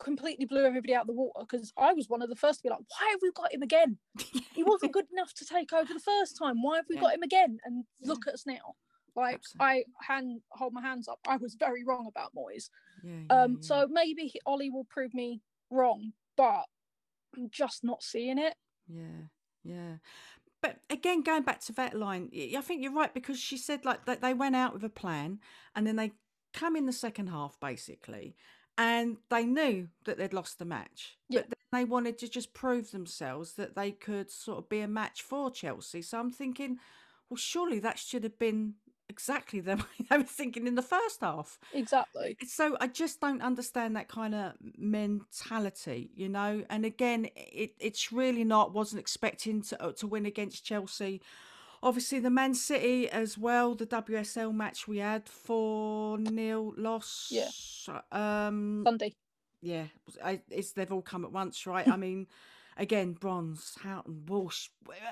completely 0.00 0.44
blew 0.44 0.64
everybody 0.64 0.94
out 0.94 1.02
of 1.02 1.06
the 1.08 1.12
water. 1.12 1.40
Because 1.48 1.72
I 1.78 1.92
was 1.92 2.08
one 2.08 2.22
of 2.22 2.28
the 2.28 2.36
first 2.36 2.60
to 2.60 2.62
be 2.64 2.70
like, 2.70 2.80
"Why 2.80 3.08
have 3.10 3.20
we 3.22 3.30
got 3.32 3.52
him 3.52 3.62
again? 3.62 3.98
He 4.54 4.62
wasn't 4.62 4.92
good 4.92 5.06
enough 5.12 5.34
to 5.34 5.44
take 5.44 5.72
over 5.72 5.92
the 5.92 6.00
first 6.00 6.38
time. 6.38 6.62
Why 6.62 6.76
have 6.76 6.86
we 6.88 6.96
Yeah. 6.96 7.02
got 7.02 7.14
him 7.14 7.22
again?" 7.22 7.58
And 7.64 7.84
look 8.02 8.26
at 8.26 8.34
us 8.34 8.44
now. 8.46 8.74
Like 9.16 9.36
Absolutely. 9.36 9.66
I 9.66 9.84
hand 10.00 10.40
hold 10.50 10.72
my 10.72 10.82
hands 10.82 11.08
up. 11.08 11.18
I 11.28 11.36
was 11.36 11.54
very 11.54 11.84
wrong 11.84 12.06
about 12.08 12.34
Moyes. 12.34 12.68
yeah, 13.02 13.20
yeah, 13.30 13.42
Um, 13.42 13.52
yeah. 13.52 13.58
so 13.60 13.86
maybe 13.90 14.26
he- 14.26 14.40
Olli 14.46 14.70
will 14.70 14.84
prove 14.90 15.14
me 15.14 15.40
wrong, 15.70 16.12
but 16.36 16.64
I'm 17.36 17.48
just 17.50 17.84
not 17.84 18.02
seeing 18.02 18.38
it. 18.38 18.54
Yeah, 18.88 19.28
yeah. 19.62 19.96
But 20.60 20.80
again, 20.90 21.22
going 21.22 21.42
back 21.42 21.60
to 21.62 21.72
Vetline, 21.72 22.56
I 22.56 22.60
think 22.62 22.82
you're 22.82 22.92
right 22.92 23.12
because 23.12 23.38
she 23.38 23.56
said 23.58 23.84
like 23.84 24.06
that 24.06 24.20
they 24.22 24.32
went 24.34 24.56
out 24.56 24.72
with 24.72 24.82
a 24.84 24.88
plan 24.88 25.40
and 25.76 25.86
then 25.86 25.96
they 25.96 26.12
come 26.52 26.74
in 26.76 26.86
the 26.86 26.92
second 26.92 27.26
half 27.28 27.58
basically 27.60 28.34
and 28.78 29.18
they 29.28 29.44
knew 29.44 29.88
that 30.04 30.16
they'd 30.18 30.32
lost 30.32 30.58
the 30.58 30.64
match. 30.64 31.18
Yeah. 31.28 31.40
But 31.48 31.58
then 31.70 31.80
they 31.80 31.84
wanted 31.84 32.16
to 32.18 32.28
just 32.28 32.54
prove 32.54 32.90
themselves 32.92 33.52
that 33.54 33.74
they 33.76 33.90
could 33.92 34.30
sort 34.30 34.58
of 34.58 34.68
be 34.68 34.80
a 34.80 34.88
match 34.88 35.22
for 35.22 35.50
Chelsea. 35.50 36.00
So 36.02 36.18
I'm 36.18 36.30
thinking, 36.32 36.78
well, 37.28 37.36
surely 37.36 37.78
that 37.80 37.98
should 37.98 38.24
have 38.24 38.38
been 38.38 38.74
exactly 39.08 39.60
the 39.60 39.84
I 40.10 40.18
was 40.18 40.26
thinking 40.26 40.66
in 40.66 40.74
the 40.74 40.82
first 40.82 41.20
half. 41.20 41.58
Exactly. 41.72 42.36
So 42.46 42.76
I 42.80 42.86
just 42.86 43.20
don't 43.20 43.42
understand 43.42 43.96
that 43.96 44.08
kind 44.08 44.34
of 44.34 44.52
mentality, 44.76 46.10
you 46.14 46.28
know. 46.28 46.64
And 46.70 46.84
again, 46.84 47.28
it 47.36 47.74
it's 47.78 48.12
really 48.12 48.44
not. 48.44 48.72
Wasn't 48.72 49.00
expecting 49.00 49.62
to 49.62 49.82
uh, 49.82 49.92
to 49.92 50.06
win 50.06 50.26
against 50.26 50.64
Chelsea. 50.64 51.20
Obviously, 51.82 52.18
the 52.18 52.30
Man 52.30 52.54
City 52.54 53.10
as 53.10 53.36
well. 53.36 53.74
The 53.74 53.86
WSL 53.86 54.54
match 54.54 54.88
we 54.88 54.98
had 54.98 55.28
four 55.28 56.18
nil 56.18 56.72
loss. 56.76 57.28
Yeah. 57.30 57.50
Um. 58.10 58.82
Sunday. 58.86 59.14
Yeah. 59.60 59.84
I, 60.22 60.40
it's 60.50 60.72
they've 60.72 60.92
all 60.92 61.02
come 61.02 61.24
at 61.24 61.32
once, 61.32 61.66
right? 61.66 61.86
I 61.86 61.96
mean, 62.06 62.26
again, 62.76 63.12
Bronze, 63.12 63.76
Houghton, 63.82 64.24
Walsh. 64.26 64.68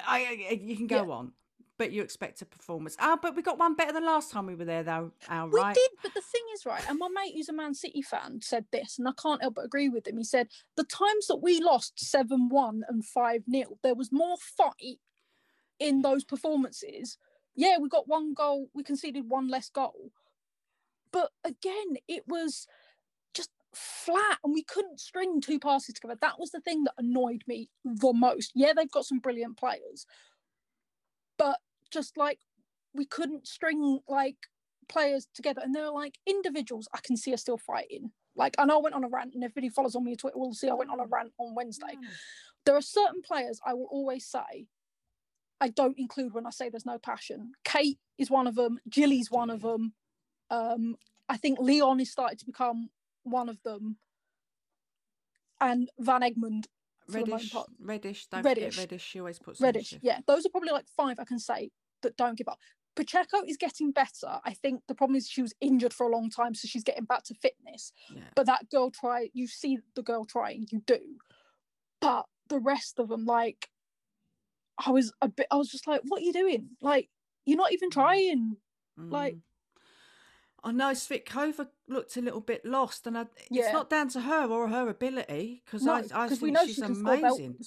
I, 0.06 0.48
I 0.50 0.60
you 0.62 0.76
can 0.76 0.86
go 0.86 1.10
on. 1.10 1.32
But 1.82 1.90
you 1.90 2.02
expect 2.02 2.40
a 2.42 2.46
performance. 2.46 2.96
Ah, 3.00 3.18
but 3.20 3.34
we 3.34 3.42
got 3.42 3.58
one 3.58 3.74
better 3.74 3.92
than 3.92 4.06
last 4.06 4.30
time 4.30 4.46
we 4.46 4.54
were 4.54 4.64
there, 4.64 4.84
though. 4.84 5.10
Al, 5.28 5.48
We 5.48 5.58
right? 5.58 5.74
did, 5.74 5.90
but 6.00 6.14
the 6.14 6.20
thing 6.20 6.42
is, 6.54 6.64
right, 6.64 6.88
and 6.88 6.96
my 6.96 7.08
mate 7.08 7.32
who's 7.34 7.48
a 7.48 7.52
Man 7.52 7.74
City 7.74 8.02
fan 8.02 8.38
said 8.40 8.66
this, 8.70 9.00
and 9.00 9.08
I 9.08 9.12
can't 9.20 9.42
help 9.42 9.56
but 9.56 9.64
agree 9.64 9.88
with 9.88 10.06
him. 10.06 10.16
He 10.16 10.22
said, 10.22 10.46
the 10.76 10.84
times 10.84 11.26
that 11.26 11.42
we 11.42 11.58
lost 11.58 11.98
7 11.98 12.48
1 12.50 12.82
and 12.88 13.04
5 13.04 13.42
0, 13.50 13.78
there 13.82 13.96
was 13.96 14.12
more 14.12 14.36
fight 14.36 15.00
in 15.80 16.02
those 16.02 16.22
performances. 16.22 17.18
Yeah, 17.56 17.78
we 17.80 17.88
got 17.88 18.06
one 18.06 18.32
goal, 18.32 18.68
we 18.72 18.84
conceded 18.84 19.28
one 19.28 19.48
less 19.48 19.68
goal. 19.68 20.12
But 21.10 21.32
again, 21.42 21.96
it 22.06 22.22
was 22.28 22.68
just 23.34 23.50
flat 23.74 24.38
and 24.44 24.54
we 24.54 24.62
couldn't 24.62 25.00
string 25.00 25.40
two 25.40 25.58
passes 25.58 25.96
together. 25.96 26.16
That 26.20 26.38
was 26.38 26.52
the 26.52 26.60
thing 26.60 26.84
that 26.84 26.94
annoyed 26.96 27.42
me 27.48 27.70
the 27.84 28.12
most. 28.12 28.52
Yeah, 28.54 28.72
they've 28.72 28.88
got 28.88 29.04
some 29.04 29.18
brilliant 29.18 29.56
players, 29.56 30.06
but 31.36 31.58
just 31.92 32.16
like 32.16 32.38
we 32.94 33.04
couldn't 33.04 33.46
string 33.46 34.00
like 34.08 34.36
players 34.88 35.26
together 35.34 35.60
and 35.64 35.74
they're 35.74 35.90
like 35.90 36.18
individuals 36.26 36.88
I 36.94 36.98
can 37.02 37.16
see 37.16 37.32
are 37.32 37.38
still 37.38 37.58
fighting. 37.58 38.10
Like 38.36 38.54
I 38.58 38.64
know 38.64 38.78
I 38.78 38.82
went 38.82 38.94
on 38.94 39.04
a 39.04 39.08
rant 39.08 39.34
and 39.34 39.44
everybody 39.44 39.68
follows 39.68 39.94
on 39.94 40.04
me 40.04 40.12
on 40.12 40.16
Twitter 40.16 40.38
will 40.38 40.54
see 40.54 40.68
I 40.68 40.74
went 40.74 40.90
on 40.90 41.00
a 41.00 41.06
rant 41.06 41.32
on 41.38 41.54
Wednesday. 41.54 41.94
Mm. 41.94 42.06
There 42.64 42.76
are 42.76 42.82
certain 42.82 43.22
players 43.22 43.60
I 43.64 43.74
will 43.74 43.88
always 43.90 44.26
say 44.26 44.66
I 45.60 45.68
don't 45.68 45.98
include 45.98 46.34
when 46.34 46.46
I 46.46 46.50
say 46.50 46.68
there's 46.68 46.86
no 46.86 46.98
passion. 46.98 47.52
Kate 47.64 47.98
is 48.18 48.30
one 48.30 48.46
of 48.46 48.56
them, 48.56 48.78
Gilly's 48.90 49.30
one 49.30 49.50
of 49.50 49.62
them. 49.62 49.94
Um, 50.50 50.96
I 51.28 51.36
think 51.36 51.58
Leon 51.60 52.00
is 52.00 52.10
starting 52.10 52.38
to 52.38 52.44
become 52.44 52.88
one 53.22 53.48
of 53.48 53.62
them. 53.62 53.96
And 55.60 55.88
Van 56.00 56.22
Egmond 56.22 56.64
for 57.08 57.20
the 57.20 57.26
most 57.26 57.54
Reddish. 57.54 57.68
Reddish, 57.80 58.26
don't 58.26 58.42
Reddish. 58.42 58.74
forget 58.74 58.78
Reddish. 58.78 59.04
She 59.04 59.20
always 59.20 59.38
puts 59.38 59.60
Reddish, 59.60 59.94
yeah, 60.02 60.18
those 60.26 60.44
are 60.44 60.48
probably 60.48 60.72
like 60.72 60.86
five 60.96 61.18
I 61.20 61.24
can 61.24 61.38
say 61.38 61.70
that 62.02 62.16
don't 62.16 62.36
give 62.36 62.48
up. 62.48 62.58
Pacheco 62.94 63.42
is 63.46 63.56
getting 63.56 63.90
better. 63.90 64.40
I 64.44 64.52
think 64.52 64.82
the 64.86 64.94
problem 64.94 65.16
is 65.16 65.26
she 65.28 65.40
was 65.40 65.54
injured 65.62 65.94
for 65.94 66.06
a 66.06 66.10
long 66.12 66.28
time, 66.28 66.54
so 66.54 66.68
she's 66.68 66.84
getting 66.84 67.04
back 67.04 67.22
to 67.24 67.34
fitness. 67.34 67.92
yeah. 68.14 68.20
But 68.34 68.46
that 68.46 68.68
girl 68.70 68.90
try, 68.90 69.30
you 69.32 69.46
see 69.46 69.78
the 69.94 70.02
girl 70.02 70.24
trying, 70.26 70.66
you 70.70 70.80
do. 70.86 70.98
But 72.00 72.26
the 72.48 72.58
rest 72.58 72.98
of 72.98 73.08
them, 73.08 73.24
like, 73.24 73.68
I 74.84 74.90
was 74.90 75.12
a 75.22 75.28
bit, 75.28 75.46
I 75.50 75.56
was 75.56 75.70
just 75.70 75.86
like, 75.86 76.02
what 76.04 76.20
are 76.20 76.24
you 76.24 76.32
doing? 76.34 76.70
Like, 76.82 77.08
you're 77.46 77.56
not 77.56 77.72
even 77.72 77.90
trying. 77.90 78.56
like- 78.98 79.34
Mm. 79.36 79.40
I 80.64 80.70
know 80.70 80.90
Svitkova 80.92 81.68
looked 81.88 82.16
a 82.16 82.20
little 82.20 82.40
bit 82.40 82.64
lost, 82.64 83.06
and 83.08 83.18
I, 83.18 83.26
Yeah. 83.50 83.64
it's 83.64 83.72
not 83.72 83.90
down 83.90 84.08
to 84.10 84.20
her 84.20 84.46
or 84.46 84.68
her 84.68 84.88
ability 84.88 85.62
because 85.64 85.82
No, 85.82 85.94
I, 85.94 86.04
I 86.14 86.28
think 86.28 86.40
we 86.42 86.50
know 86.52 86.64
she's 86.66 86.76
she 86.76 86.82
can 86.82 86.94
score 86.94 87.14
amazing. 87.14 87.58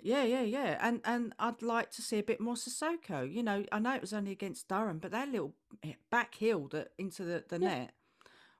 Yeah, 0.00 0.22
yeah, 0.22 0.42
yeah. 0.42 0.78
And 0.80 1.00
and 1.04 1.34
I'd 1.38 1.62
like 1.62 1.90
to 1.92 2.02
see 2.02 2.18
a 2.18 2.22
bit 2.22 2.40
more 2.40 2.54
Cissoko. 2.54 3.30
You 3.30 3.42
know, 3.42 3.64
I 3.72 3.78
know 3.78 3.94
it 3.94 4.00
was 4.00 4.12
only 4.12 4.32
against 4.32 4.68
Durham, 4.68 4.98
but 4.98 5.10
that 5.10 5.28
little 5.28 5.54
eh, 5.82 5.94
back 6.10 6.34
heel 6.34 6.68
that 6.68 6.92
into 6.98 7.24
the, 7.24 7.44
the 7.48 7.58
Yeah. 7.58 7.68
net. 7.68 7.92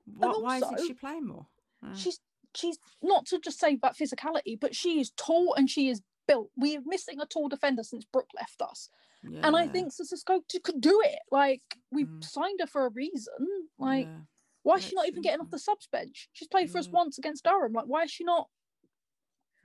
What? 0.05 0.43
Why 0.43 0.57
isn't 0.59 0.87
she 0.87 0.95
playing 0.95 1.27
more? 1.27 1.47
Uh, 1.83 1.95
she's 1.95 2.21
she's 2.55 2.79
not 3.03 3.27
to 3.27 3.39
just 3.39 3.61
say 3.61 3.75
about 3.75 3.97
physicality, 3.97 4.59
but 4.59 4.75
she 4.75 5.01
is 5.01 5.13
tall 5.17 5.55
and 5.55 5.71
she 5.71 5.89
is 5.89 6.03
built. 6.27 6.51
We 6.57 6.77
are 6.77 6.83
missing 6.85 7.21
a 7.21 7.27
tall 7.27 7.49
defender 7.49 7.83
since 7.83 8.05
Brooke 8.05 8.31
left 8.35 8.63
us. 8.63 8.91
And 9.43 9.57
I 9.57 9.67
think 9.67 9.93
Cissoko 9.93 10.41
could 10.63 10.81
do 10.81 11.01
it. 11.05 11.19
Like 11.31 11.63
we 11.91 12.05
mm, 12.05 12.25
signed 12.25 12.61
her 12.61 12.67
for 12.67 12.87
a 12.87 12.91
reason. 12.91 13.35
Like 13.79 14.07
yeah. 14.07 14.21
why 14.63 14.77
is 14.77 14.85
she 14.85 14.95
not 14.95 15.09
even 15.09 15.23
getting 15.23 15.41
off 15.41 15.51
the 15.51 15.59
subs 15.59 15.89
bench? 15.91 16.29
She's 16.33 16.49
played 16.49 16.71
for 16.71 16.79
us 16.79 16.89
once 16.89 17.19
against 17.19 17.45
Durham. 17.45 17.73
Like 17.73 17.87
why 17.87 18.05
is 18.05 18.11
she 18.11 18.25
not? 18.25 18.49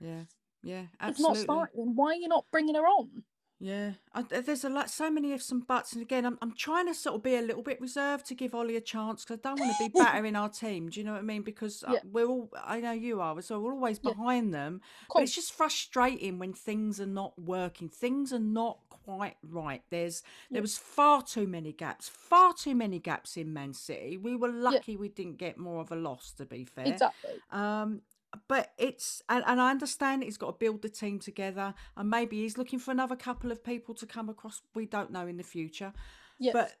yeah, 0.00 0.24
yeah. 0.64 0.86
If 1.06 1.18
not 1.18 1.36
Absolutely. 1.36 1.38
starting, 1.38 1.94
why 1.94 2.12
are 2.12 2.14
you 2.14 2.28
not 2.28 2.46
bringing 2.50 2.74
her 2.74 2.86
on? 2.86 3.24
Yeah, 3.60 3.92
I, 4.12 4.22
there's 4.22 4.64
a 4.64 4.68
lot, 4.68 4.90
so 4.90 5.10
many 5.10 5.32
ifs 5.32 5.50
and 5.50 5.66
buts, 5.66 5.92
and 5.94 6.02
again, 6.02 6.26
I'm 6.26 6.36
I'm 6.42 6.52
trying 6.54 6.86
to 6.86 6.92
sort 6.94 7.14
of 7.16 7.22
be 7.22 7.36
a 7.36 7.40
little 7.40 7.62
bit 7.62 7.80
reserved 7.80 8.26
to 8.26 8.34
give 8.34 8.54
Olli 8.54 8.76
a 8.76 8.80
chance 8.80 9.24
because 9.24 9.38
I 9.38 9.48
don't 9.48 9.58
want 9.60 9.70
to 9.70 9.76
be 9.76 9.88
battering 9.96 10.36
our 10.36 10.48
team. 10.50 10.88
Do 10.90 11.00
you 11.00 11.06
know 11.06 11.12
what 11.12 11.20
I 11.20 11.22
mean? 11.22 11.42
Because 11.42 11.82
uh, 11.84 11.94
Yeah, 11.94 12.00
we're 12.02 12.26
all, 12.26 12.50
I 12.62 12.80
know 12.80 12.90
you 12.92 13.20
are, 13.20 13.40
so 13.40 13.60
we're 13.60 13.72
always 13.72 13.98
yeah, 14.02 14.12
behind 14.12 14.52
them. 14.52 14.82
But 15.14 15.22
it's 15.22 15.34
just 15.34 15.52
frustrating 15.52 16.38
when 16.38 16.52
things 16.52 17.00
are 17.00 17.06
not 17.06 17.38
working. 17.38 17.88
Things 17.88 18.32
are 18.34 18.40
not 18.40 18.80
quite 18.90 19.36
right. 19.48 19.82
There's 19.88 20.22
there 20.52 20.60
Yeah, 20.60 20.62
was 20.62 20.76
far 20.76 21.22
too 21.22 21.46
many 21.46 21.72
gaps, 21.72 22.08
far 22.08 22.52
too 22.54 22.74
many 22.74 22.98
gaps 22.98 23.36
in 23.36 23.52
Man 23.52 23.72
City. 23.72 24.18
We 24.18 24.36
were 24.36 24.50
yeah, 24.66 24.80
lucky 24.80 24.96
we 24.96 25.08
didn't 25.08 25.38
get 25.38 25.58
more 25.58 25.80
of 25.80 25.92
a 25.92 25.96
loss, 25.96 26.32
to 26.32 26.44
be 26.44 26.64
fair. 26.64 27.02
exactly. 27.02 27.42
Um, 27.50 28.02
but 28.48 28.72
it's 28.78 29.22
and, 29.28 29.44
and 29.46 29.60
I 29.60 29.70
understand 29.70 30.22
he's 30.22 30.36
got 30.36 30.46
to 30.46 30.52
build 30.52 30.82
the 30.82 30.88
team 30.88 31.18
together, 31.18 31.74
and 31.96 32.10
maybe 32.10 32.42
he's 32.42 32.58
looking 32.58 32.78
for 32.78 32.90
another 32.90 33.16
couple 33.16 33.50
of 33.52 33.62
people 33.62 33.94
to 33.96 34.06
come 34.06 34.28
across. 34.28 34.62
We 34.74 34.86
don't 34.86 35.10
know 35.10 35.26
in 35.26 35.36
the 35.36 35.42
future, 35.42 35.92
Yeah, 36.38 36.52
but 36.52 36.72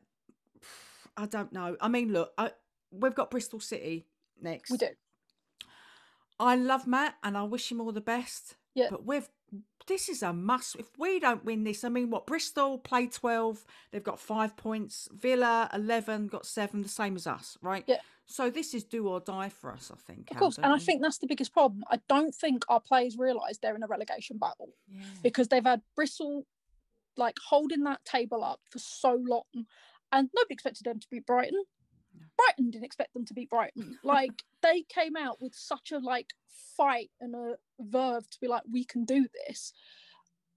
I 1.16 1.26
don't 1.26 1.52
know. 1.52 1.76
I 1.80 1.88
mean, 1.88 2.12
look, 2.12 2.32
I, 2.38 2.50
we've 2.90 3.14
got 3.14 3.30
Bristol 3.30 3.60
City 3.60 4.06
next 4.40 4.70
we 4.70 4.78
do. 4.78 4.88
I 6.38 6.56
love 6.56 6.86
Matt, 6.86 7.14
and 7.22 7.36
I 7.36 7.44
wish 7.44 7.70
him 7.70 7.80
all 7.80 7.92
the 7.92 8.00
best. 8.00 8.56
Yeah, 8.74 8.88
But 8.90 9.06
we've 9.06 9.28
this 9.86 10.08
is 10.08 10.22
a 10.22 10.32
must. 10.32 10.76
If 10.76 10.86
we 10.98 11.20
don't 11.20 11.44
win 11.44 11.64
this, 11.64 11.84
I 11.84 11.88
mean, 11.88 12.10
what 12.10 12.26
Bristol 12.26 12.78
play 12.78 13.06
twelve, 13.06 13.64
they've 13.92 14.02
got 14.02 14.18
five 14.18 14.56
points. 14.56 15.08
Villa 15.12 15.70
eleven 15.72 16.26
got 16.26 16.46
seven, 16.46 16.82
the 16.82 16.88
same 16.88 17.16
as 17.16 17.26
us, 17.26 17.58
right? 17.62 17.84
yeah, 17.86 17.98
So 18.26 18.48
this 18.50 18.72
is 18.74 18.84
do 18.84 19.06
or 19.08 19.20
die 19.20 19.50
for 19.50 19.70
us, 19.72 19.90
I 19.92 19.96
think, 19.96 20.30
of 20.30 20.36
course. 20.38 20.56
And 20.56 20.66
I 20.72 20.78
think 20.78 21.02
that's 21.02 21.18
the 21.18 21.26
biggest 21.26 21.52
problem. 21.52 21.84
I 21.90 22.00
don't 22.08 22.34
think 22.34 22.64
our 22.68 22.80
players 22.80 23.16
realise 23.18 23.58
they're 23.58 23.76
in 23.76 23.82
a 23.82 23.86
relegation 23.86 24.38
battle 24.38 24.70
Yeah. 24.88 25.02
because 25.22 25.48
they've 25.48 25.64
had 25.64 25.82
Bristol 25.94 26.46
like 27.16 27.36
holding 27.48 27.84
that 27.84 28.04
table 28.04 28.42
up 28.42 28.60
for 28.70 28.78
so 28.78 29.14
long, 29.14 29.66
and 30.10 30.30
nobody 30.34 30.54
expected 30.54 30.84
them 30.84 30.98
to 31.00 31.06
beat 31.10 31.26
Brighton. 31.26 31.62
No. 32.18 32.26
Brighton 32.36 32.70
didn't 32.70 32.84
expect 32.84 33.12
them 33.14 33.24
to 33.26 33.34
beat 33.34 33.50
Brighton. 33.50 33.98
Like 34.04 34.42
they 34.62 34.82
came 34.88 35.16
out 35.16 35.40
with 35.40 35.54
such 35.54 35.92
a 35.92 35.98
like 35.98 36.30
fight 36.76 37.10
and 37.20 37.34
a 37.34 37.56
verve 37.78 38.28
to 38.30 38.40
be 38.40 38.48
like, 38.48 38.62
we 38.70 38.84
can 38.84 39.04
do 39.04 39.26
this. 39.46 39.72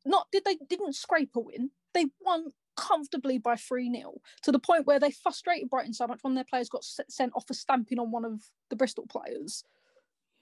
Not 0.05 0.27
did 0.31 0.45
they 0.45 0.55
didn't 0.55 0.95
scrape 0.95 1.35
a 1.35 1.39
win. 1.41 1.71
They 1.93 2.05
won 2.21 2.53
comfortably 2.77 3.37
by 3.37 3.55
3 3.55 3.91
0 3.93 4.13
to 4.43 4.51
the 4.51 4.59
point 4.59 4.85
where 4.87 4.99
they 4.99 5.11
frustrated 5.11 5.69
Brighton 5.69 5.93
so 5.93 6.07
much 6.07 6.19
one 6.21 6.33
of 6.33 6.35
their 6.35 6.45
players 6.49 6.69
got 6.69 6.83
sent 6.83 7.33
off 7.35 7.47
for 7.47 7.53
stamping 7.53 7.99
on 7.99 8.11
one 8.11 8.23
of 8.23 8.41
the 8.69 8.75
Bristol 8.75 9.05
players 9.07 9.63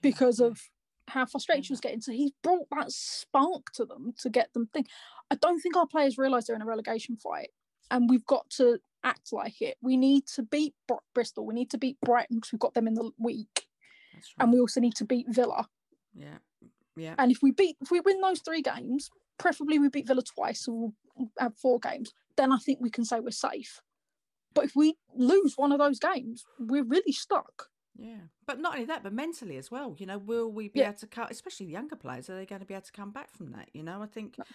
because 0.02 0.40
of 0.40 0.62
how 1.08 1.26
frustrated 1.26 1.66
she 1.66 1.74
was 1.74 1.80
getting. 1.80 2.02
So 2.02 2.12
he's 2.12 2.32
brought 2.44 2.68
that 2.72 2.92
spark 2.92 3.72
to 3.74 3.86
them 3.86 4.14
to 4.20 4.30
get 4.30 4.54
them 4.54 4.68
think. 4.74 4.88
I 5.32 5.36
don't 5.36 5.60
think 5.60 5.76
our 5.76 5.88
players 5.88 6.18
realise 6.18 6.46
they're 6.46 6.56
in 6.56 6.62
a 6.62 6.66
relegation 6.66 7.18
fight, 7.18 7.50
and 7.92 8.10
we've 8.10 8.26
got 8.26 8.50
to 8.52 8.80
act 9.04 9.32
like 9.32 9.62
it. 9.62 9.78
We 9.82 9.98
need 9.98 10.28
to 10.36 10.44
beat 10.44 10.74
Br- 10.88 10.96
Bristol. 11.14 11.46
We 11.46 11.54
need 11.54 11.72
to 11.72 11.78
beat 11.78 11.98
Brighton 12.02 12.38
because 12.38 12.52
we've 12.52 12.60
got 12.60 12.74
them 12.74 12.88
in 12.88 12.96
the 12.96 13.12
week, 13.18 13.68
That's 14.14 14.34
and 14.40 14.52
we 14.52 14.60
also 14.60 14.80
need 14.80 14.96
to 14.96 15.06
beat 15.06 15.28
Villa. 15.30 15.68
Yeah, 16.14 16.38
yeah, 16.96 17.16
And 17.18 17.32
if 17.32 17.40
we 17.42 17.52
beat, 17.52 17.78
if 17.82 17.92
we 17.92 18.00
win 18.00 18.22
those 18.22 18.42
three 18.42 18.62
games, 18.62 19.10
preferably 19.38 19.80
we 19.80 19.90
beat 19.90 20.08
Villa 20.08 20.24
twice, 20.24 20.66
so 20.66 20.94
we'll 21.16 21.32
have 21.40 21.58
four 21.58 21.80
games. 21.80 22.14
Then 22.38 22.52
I 22.52 22.58
think 22.58 22.80
we 22.82 22.90
can 22.90 23.06
say 23.06 23.20
we're 23.20 23.32
safe. 23.32 23.82
But 24.54 24.66
if 24.66 24.76
we 24.76 24.96
lose 25.16 25.54
one 25.58 25.72
of 25.72 25.80
those 25.80 26.00
games, 26.00 26.46
we're 26.60 26.84
really 26.84 27.12
stuck. 27.12 27.70
yeah. 27.98 28.28
But 28.46 28.60
not 28.60 28.74
only 28.76 28.86
that, 28.86 29.04
but 29.04 29.14
mentally 29.14 29.58
as 29.58 29.72
well. 29.72 29.96
You 29.98 30.06
know, 30.06 30.18
will 30.18 30.52
we 30.52 30.68
be 30.70 30.80
Yeah, 30.80 30.90
able 30.90 30.98
to 31.00 31.08
cut, 31.08 31.32
especially 31.32 31.68
the 31.68 31.74
younger 31.74 31.96
players? 31.96 32.30
Are 32.30 32.36
they 32.36 32.46
going 32.46 32.60
to 32.62 32.66
be 32.66 32.74
able 32.74 32.84
to 32.86 32.92
come 32.92 33.12
back 33.12 33.32
from 33.36 33.52
that? 33.52 33.70
You 33.74 33.84
know, 33.84 34.02
I 34.02 34.06
think 34.06 34.38
no, 34.38 34.46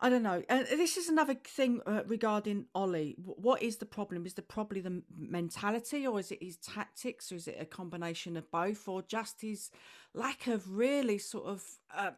I 0.00 0.08
don't 0.10 0.22
know. 0.24 0.42
And 0.48 0.66
this 0.66 0.96
is 0.96 1.08
another 1.08 1.34
thing 1.34 1.80
uh, 1.86 2.02
regarding 2.06 2.66
Olli. 2.74 3.14
What 3.18 3.62
is 3.62 3.76
the 3.76 3.86
problem? 3.86 4.26
Is 4.26 4.34
the 4.34 4.42
probably 4.42 4.80
the 4.80 5.02
mentality, 5.16 6.06
or 6.06 6.18
is 6.18 6.32
it 6.32 6.42
his 6.42 6.56
tactics, 6.56 7.30
or 7.30 7.36
is 7.36 7.46
it 7.46 7.56
a 7.60 7.64
combination 7.64 8.36
of 8.36 8.50
both, 8.50 8.88
or 8.88 9.02
just 9.02 9.42
his 9.42 9.70
lack 10.14 10.46
of 10.48 10.70
really 10.72 11.18
sort 11.18 11.46
of 11.46 11.62
uh, 11.94 12.10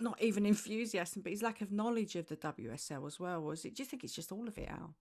not 0.00 0.20
even 0.22 0.46
enthusiasm, 0.46 1.22
but 1.22 1.32
his 1.32 1.42
lack 1.42 1.60
of 1.60 1.72
knowledge 1.72 2.16
of 2.16 2.28
the 2.28 2.36
WSL 2.36 3.06
as 3.06 3.20
well? 3.20 3.50
Is 3.50 3.64
it? 3.64 3.74
Do 3.76 3.82
you 3.82 3.86
think 3.88 4.04
it's 4.04 4.14
just 4.14 4.32
all 4.32 4.48
of 4.48 4.58
it, 4.58 4.68
Al? 4.68 4.94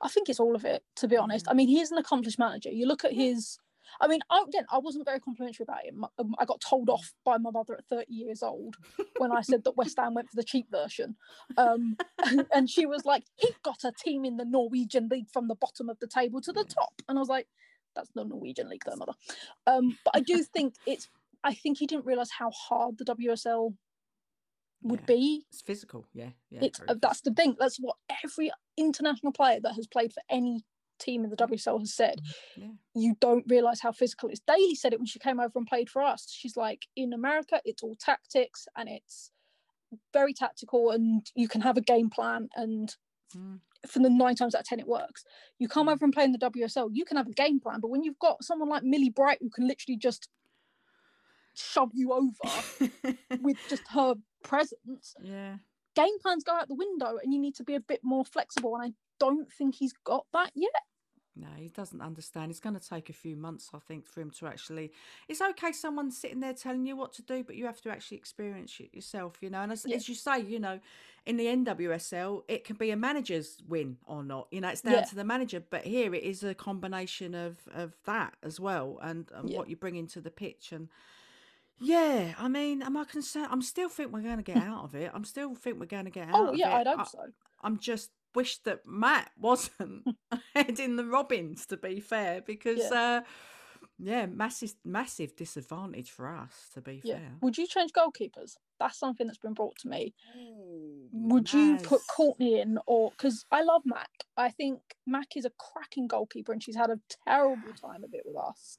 I 0.00 0.08
think 0.08 0.28
it's 0.28 0.40
all 0.40 0.56
of 0.56 0.64
it, 0.64 0.82
to 0.96 1.08
be 1.08 1.16
honest. 1.16 1.46
I 1.48 1.54
mean, 1.54 1.68
he 1.68 1.80
is 1.80 1.92
an 1.92 1.98
accomplished 1.98 2.38
manager. 2.38 2.70
You 2.70 2.86
look 2.86 3.04
at 3.04 3.12
his. 3.12 3.58
I 4.00 4.08
mean, 4.08 4.20
I, 4.30 4.42
again, 4.48 4.64
I 4.72 4.78
wasn't 4.78 5.04
very 5.04 5.20
complimentary 5.20 5.64
about 5.64 5.84
him. 5.84 6.06
Um, 6.18 6.34
I 6.38 6.46
got 6.46 6.60
told 6.62 6.88
Mm. 6.88 6.94
off 6.94 7.12
by 7.22 7.36
my 7.36 7.50
mother 7.50 7.74
at 7.74 7.84
30 7.86 8.12
years 8.12 8.42
old 8.42 8.76
when 9.18 9.30
I 9.30 9.42
said 9.42 9.64
that 9.64 9.76
West 9.76 9.98
Ham 9.98 10.14
went 10.14 10.30
for 10.30 10.36
the 10.36 10.42
cheap 10.42 10.70
version. 10.70 11.16
Um, 11.58 11.98
and 12.54 12.68
she 12.70 12.86
was 12.86 13.04
like, 13.04 13.24
he 13.36 13.50
got 13.62 13.84
a 13.84 13.92
team 13.92 14.24
in 14.24 14.38
the 14.38 14.46
Norwegian 14.46 15.08
league 15.10 15.28
from 15.30 15.48
the 15.48 15.54
bottom 15.54 15.90
of 15.90 15.98
the 16.00 16.06
table 16.06 16.40
to 16.40 16.52
the 16.52 16.64
top. 16.64 17.02
And 17.08 17.18
I 17.18 17.20
was 17.20 17.28
like, 17.28 17.46
that's 17.94 18.10
the 18.14 18.24
Norwegian 18.24 18.70
league, 18.70 18.82
though, 18.86 18.96
mother. 18.96 19.12
Um, 19.66 19.98
but 20.04 20.16
I 20.16 20.20
do 20.20 20.42
think 20.42 20.74
it's, 20.86 21.08
I 21.44 21.52
think 21.54 21.76
he 21.78 21.86
didn't 21.86 22.06
realise 22.06 22.30
how 22.30 22.50
hard 22.52 22.96
the 22.96 23.04
WSL 23.04 23.74
would 24.84 25.00
yeah. 25.00 25.06
be. 25.06 25.46
It's 25.50 25.62
physical. 25.62 26.06
Yeah, 26.12 26.30
yeah, 26.50 26.60
It's 26.62 26.80
uh, 26.86 26.94
that's 27.00 27.22
the 27.22 27.32
thing. 27.32 27.56
That's 27.58 27.78
what 27.78 27.96
every 28.22 28.52
international 28.76 29.32
player 29.32 29.58
that 29.62 29.74
has 29.74 29.86
played 29.86 30.12
for 30.12 30.22
any 30.30 30.64
team 31.00 31.24
in 31.24 31.30
the 31.30 31.36
WSL 31.36 31.80
has 31.80 31.94
said. 31.94 32.20
Yeah, 32.56 32.68
You 32.94 33.16
don't 33.20 33.44
realise 33.48 33.80
how 33.80 33.92
physical 33.92 34.28
it 34.28 34.34
is. 34.34 34.40
Daly 34.46 34.74
said 34.74 34.92
it 34.92 35.00
when 35.00 35.06
she 35.06 35.18
came 35.18 35.40
over 35.40 35.52
and 35.58 35.66
played 35.66 35.90
for 35.90 36.02
us. 36.02 36.30
She's 36.30 36.56
like, 36.56 36.86
in 36.94 37.12
America, 37.12 37.60
it's 37.64 37.82
all 37.82 37.96
tactics 37.98 38.68
and 38.76 38.88
it's 38.88 39.30
very 40.12 40.32
tactical, 40.32 40.90
and 40.90 41.26
you 41.34 41.48
can 41.48 41.60
have 41.60 41.76
a 41.76 41.80
game 41.80 42.10
plan, 42.10 42.48
and 42.56 42.94
mm, 43.36 43.58
for 43.86 44.00
the 44.00 44.10
nine 44.10 44.34
times 44.34 44.54
out 44.54 44.62
of 44.62 44.66
ten, 44.66 44.80
it 44.80 44.88
works. 44.88 45.24
You 45.58 45.68
come 45.68 45.86
mm. 45.86 45.92
over 45.92 46.04
and 46.04 46.12
play 46.12 46.24
in 46.24 46.32
the 46.32 46.38
WSL, 46.38 46.90
you 46.92 47.04
can 47.04 47.16
have 47.16 47.28
a 47.28 47.32
game 47.32 47.60
plan, 47.60 47.80
but 47.80 47.90
when 47.90 48.02
you've 48.02 48.18
got 48.18 48.42
someone 48.42 48.68
like 48.68 48.82
Millie 48.82 49.10
Bright 49.10 49.38
who 49.40 49.50
can 49.50 49.66
literally 49.66 49.96
just 49.96 50.28
shove 51.54 51.90
you 51.94 52.12
over 52.12 53.16
with 53.40 53.56
just 53.68 53.86
her 53.88 54.14
presence, 54.42 55.14
yeah. 55.22 55.56
game 55.94 56.18
plans 56.20 56.44
go 56.44 56.52
out 56.52 56.68
the 56.68 56.74
window 56.74 57.18
and 57.22 57.32
you 57.32 57.40
need 57.40 57.54
to 57.56 57.64
be 57.64 57.74
a 57.74 57.80
bit 57.80 58.00
more 58.02 58.24
flexible. 58.24 58.74
And 58.76 58.84
I 58.84 58.94
don't 59.18 59.50
think 59.52 59.74
he's 59.76 59.92
got 60.04 60.26
that 60.32 60.50
yet. 60.54 60.70
No, 61.36 61.48
he 61.56 61.68
doesn't 61.68 62.00
understand. 62.00 62.52
It's 62.52 62.60
going 62.60 62.78
to 62.78 62.88
take 62.88 63.10
a 63.10 63.12
few 63.12 63.34
months, 63.34 63.70
I 63.74 63.80
think, 63.80 64.06
for 64.06 64.20
him 64.20 64.30
to 64.38 64.46
actually. 64.46 64.92
It's 65.26 65.40
okay, 65.42 65.72
someone 65.72 66.12
sitting 66.12 66.38
there 66.38 66.52
telling 66.52 66.86
you 66.86 66.94
what 66.94 67.12
to 67.14 67.22
do, 67.22 67.42
but 67.42 67.56
you 67.56 67.66
have 67.66 67.80
to 67.80 67.90
actually 67.90 68.18
experience 68.18 68.76
it 68.78 68.94
yourself, 68.94 69.38
you 69.40 69.50
know. 69.50 69.60
And 69.62 69.72
as, 69.72 69.84
Yeah. 69.84 69.96
as 69.96 70.08
you 70.08 70.14
say, 70.14 70.38
you 70.42 70.60
know, 70.60 70.78
in 71.26 71.36
the 71.36 71.46
NWSL, 71.46 72.44
it 72.46 72.62
can 72.62 72.76
be 72.76 72.90
a 72.92 72.96
manager's 72.96 73.60
win 73.66 73.96
or 74.06 74.22
not. 74.22 74.46
You 74.52 74.60
know, 74.60 74.68
it's 74.68 74.82
down 74.82 74.94
Yeah. 74.94 75.04
to 75.06 75.14
the 75.16 75.24
manager. 75.24 75.58
But 75.58 75.82
here, 75.84 76.14
it 76.14 76.22
is 76.22 76.44
a 76.44 76.54
combination 76.54 77.34
of 77.34 77.56
of 77.74 77.94
that 78.04 78.36
as 78.44 78.60
well, 78.60 79.00
and, 79.02 79.28
and 79.34 79.50
Yeah. 79.50 79.58
what 79.58 79.68
you 79.68 79.74
bring 79.74 79.96
into 79.96 80.20
the 80.20 80.30
pitch. 80.30 80.70
And 80.70 80.88
yeah, 81.80 82.34
I 82.38 82.48
mean, 82.48 82.82
am 82.82 82.96
I 82.96 83.04
concerned? 83.04 83.48
I'm 83.50 83.62
still 83.62 83.88
think 83.88 84.12
we're 84.12 84.22
going 84.22 84.36
to 84.38 84.42
get 84.42 84.56
out 84.58 84.84
of 84.84 84.94
it. 84.94 85.10
I'm 85.14 85.24
still 85.24 85.54
think 85.54 85.78
we're 85.80 85.86
going 85.86 86.04
to 86.06 86.10
get 86.10 86.28
out 86.28 86.34
of 86.34 86.46
it. 86.46 86.48
Oh 86.48 86.52
of 86.52 86.58
yeah, 86.58 86.68
it. 86.70 86.74
I'd 86.74 86.86
hope 86.86 87.00
I, 87.00 87.04
so. 87.04 87.26
I'm 87.62 87.78
just 87.78 88.10
wish 88.34 88.58
that 88.58 88.86
Matt 88.86 89.30
wasn't 89.38 90.06
heading 90.54 90.96
the 90.96 91.04
Robins, 91.04 91.66
to 91.66 91.76
be 91.76 92.00
fair, 92.00 92.42
because 92.42 92.90
Yeah. 92.90 93.20
uh, 93.20 93.20
yeah, 93.98 94.26
massive, 94.26 94.74
massive 94.84 95.36
disadvantage 95.36 96.10
for 96.10 96.28
us, 96.28 96.68
to 96.74 96.80
be 96.80 97.00
Yeah. 97.04 97.14
fair. 97.18 97.32
Would 97.42 97.58
you 97.58 97.66
change 97.66 97.92
goalkeepers? 97.92 98.56
That's 98.78 98.98
something 98.98 99.26
that's 99.26 99.38
been 99.38 99.54
brought 99.54 99.76
to 99.80 99.88
me. 99.88 100.14
Ooh, 100.36 101.08
Would 101.12 101.52
you 101.52 101.76
put 101.78 102.00
Courtney 102.08 102.58
in, 102.60 102.78
or 102.86 103.10
because 103.10 103.44
I 103.52 103.62
love 103.62 103.82
Mac? 103.84 104.10
I 104.36 104.50
think 104.50 104.80
Mac 105.06 105.36
is 105.36 105.44
a 105.44 105.50
cracking 105.50 106.08
goalkeeper, 106.08 106.52
and 106.52 106.62
she's 106.62 106.74
had 106.76 106.90
a 106.90 106.98
terrible 107.28 107.72
time 107.80 108.02
of 108.02 108.12
it 108.14 108.22
with 108.24 108.36
us. 108.36 108.78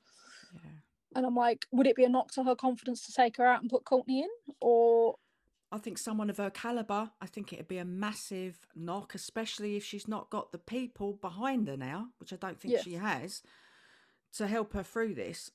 And 1.16 1.26
I'm 1.26 1.36
like, 1.36 1.66
would 1.72 1.88
it 1.88 1.96
be 1.96 2.04
a 2.04 2.10
knock 2.10 2.32
to 2.34 2.44
her 2.44 2.56
confidence 2.56 3.06
to 3.06 3.14
take 3.14 3.38
her 3.38 3.46
out 3.46 3.62
and 3.62 3.70
put 3.70 3.86
Courtney 3.86 4.20
in, 4.22 4.30
or 4.60 5.16
I 5.72 5.78
think 5.78 5.98
someone 5.98 6.30
of 6.30 6.38
her 6.38 6.50
caliber, 6.50 7.10
I 7.22 7.26
think 7.26 7.52
it'd 7.52 7.68
be 7.68 7.78
a 7.78 7.86
massive 7.86 8.60
knock, 8.76 9.16
especially 9.16 9.76
if 9.78 9.84
she's 9.84 10.08
not 10.08 10.30
got 10.30 10.52
the 10.52 10.58
people 10.58 11.14
behind 11.14 11.68
her 11.68 11.78
now, 11.78 12.10
which 12.20 12.32
I 12.32 12.36
don't 12.36 12.60
think 12.60 12.74
Yes. 12.74 12.84
she 12.84 12.94
has, 12.94 13.42
to 14.34 14.48
help 14.48 14.74
her 14.74 14.84
through 14.84 15.16
this. 15.16 15.52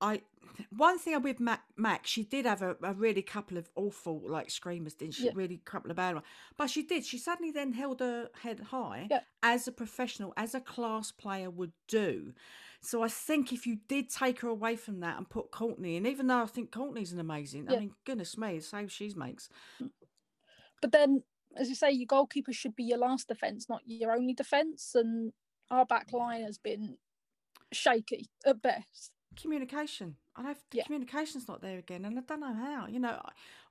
I 0.00 0.22
one 0.70 0.98
thing 0.98 1.20
with 1.22 1.40
Mac, 1.40 1.62
Mac 1.76 2.06
she 2.06 2.22
did 2.24 2.46
have 2.46 2.62
a, 2.62 2.76
a 2.82 2.94
really 2.94 3.22
couple 3.22 3.56
of 3.58 3.68
awful 3.76 4.22
like 4.26 4.50
screamers, 4.50 4.94
didn't 4.94 5.14
she? 5.14 5.26
Yeah. 5.26 5.32
Really 5.34 5.60
couple 5.64 5.90
of 5.90 5.96
bad 5.96 6.14
ones. 6.14 6.26
But 6.56 6.70
she 6.70 6.82
did. 6.82 7.04
She 7.04 7.18
suddenly 7.18 7.50
then 7.50 7.72
held 7.72 8.00
her 8.00 8.30
head 8.42 8.60
high 8.60 9.08
Yeah. 9.10 9.20
as 9.42 9.68
a 9.68 9.72
professional, 9.72 10.32
as 10.36 10.54
a 10.54 10.60
class 10.60 11.12
player 11.12 11.50
would 11.50 11.72
do. 11.88 12.32
So 12.80 13.02
I 13.02 13.08
think 13.08 13.52
if 13.52 13.66
you 13.66 13.78
did 13.88 14.10
take 14.10 14.40
her 14.40 14.48
away 14.48 14.76
from 14.76 15.00
that 15.00 15.16
and 15.16 15.28
put 15.28 15.50
Courtney 15.50 15.96
in, 15.96 16.06
even 16.06 16.26
though 16.26 16.42
I 16.42 16.46
think 16.46 16.70
Courtney's 16.70 17.12
an 17.12 17.20
amazing, 17.20 17.68
I 17.68 17.78
mean, 17.78 17.92
goodness 18.04 18.38
me, 18.38 18.58
the 18.58 18.64
save 18.64 18.92
she 18.92 19.12
makes. 19.16 19.48
Mm. 19.82 19.90
But 20.80 20.92
then, 20.92 21.22
as 21.56 21.68
you 21.68 21.74
say, 21.74 21.90
your 21.90 22.06
goalkeeper 22.06 22.52
should 22.52 22.76
be 22.76 22.84
your 22.84 22.98
last 22.98 23.28
defence, 23.28 23.68
not 23.68 23.80
your 23.86 24.12
only 24.12 24.34
defence. 24.34 24.92
And 24.94 25.32
our 25.70 25.86
back 25.86 26.12
line 26.12 26.42
has 26.42 26.58
been 26.58 26.98
shaky 27.72 28.28
at 28.44 28.62
best. 28.62 29.10
Communication. 29.34 30.16
I 30.34 30.42
know 30.42 30.54
the 30.70 30.78
Yeah. 30.78 30.84
communication's 30.84 31.48
not 31.48 31.60
there 31.60 31.78
again, 31.78 32.04
and 32.04 32.18
I 32.18 32.22
don't 32.22 32.40
know 32.40 32.54
how. 32.54 32.86
You 32.86 33.00
know, 33.00 33.20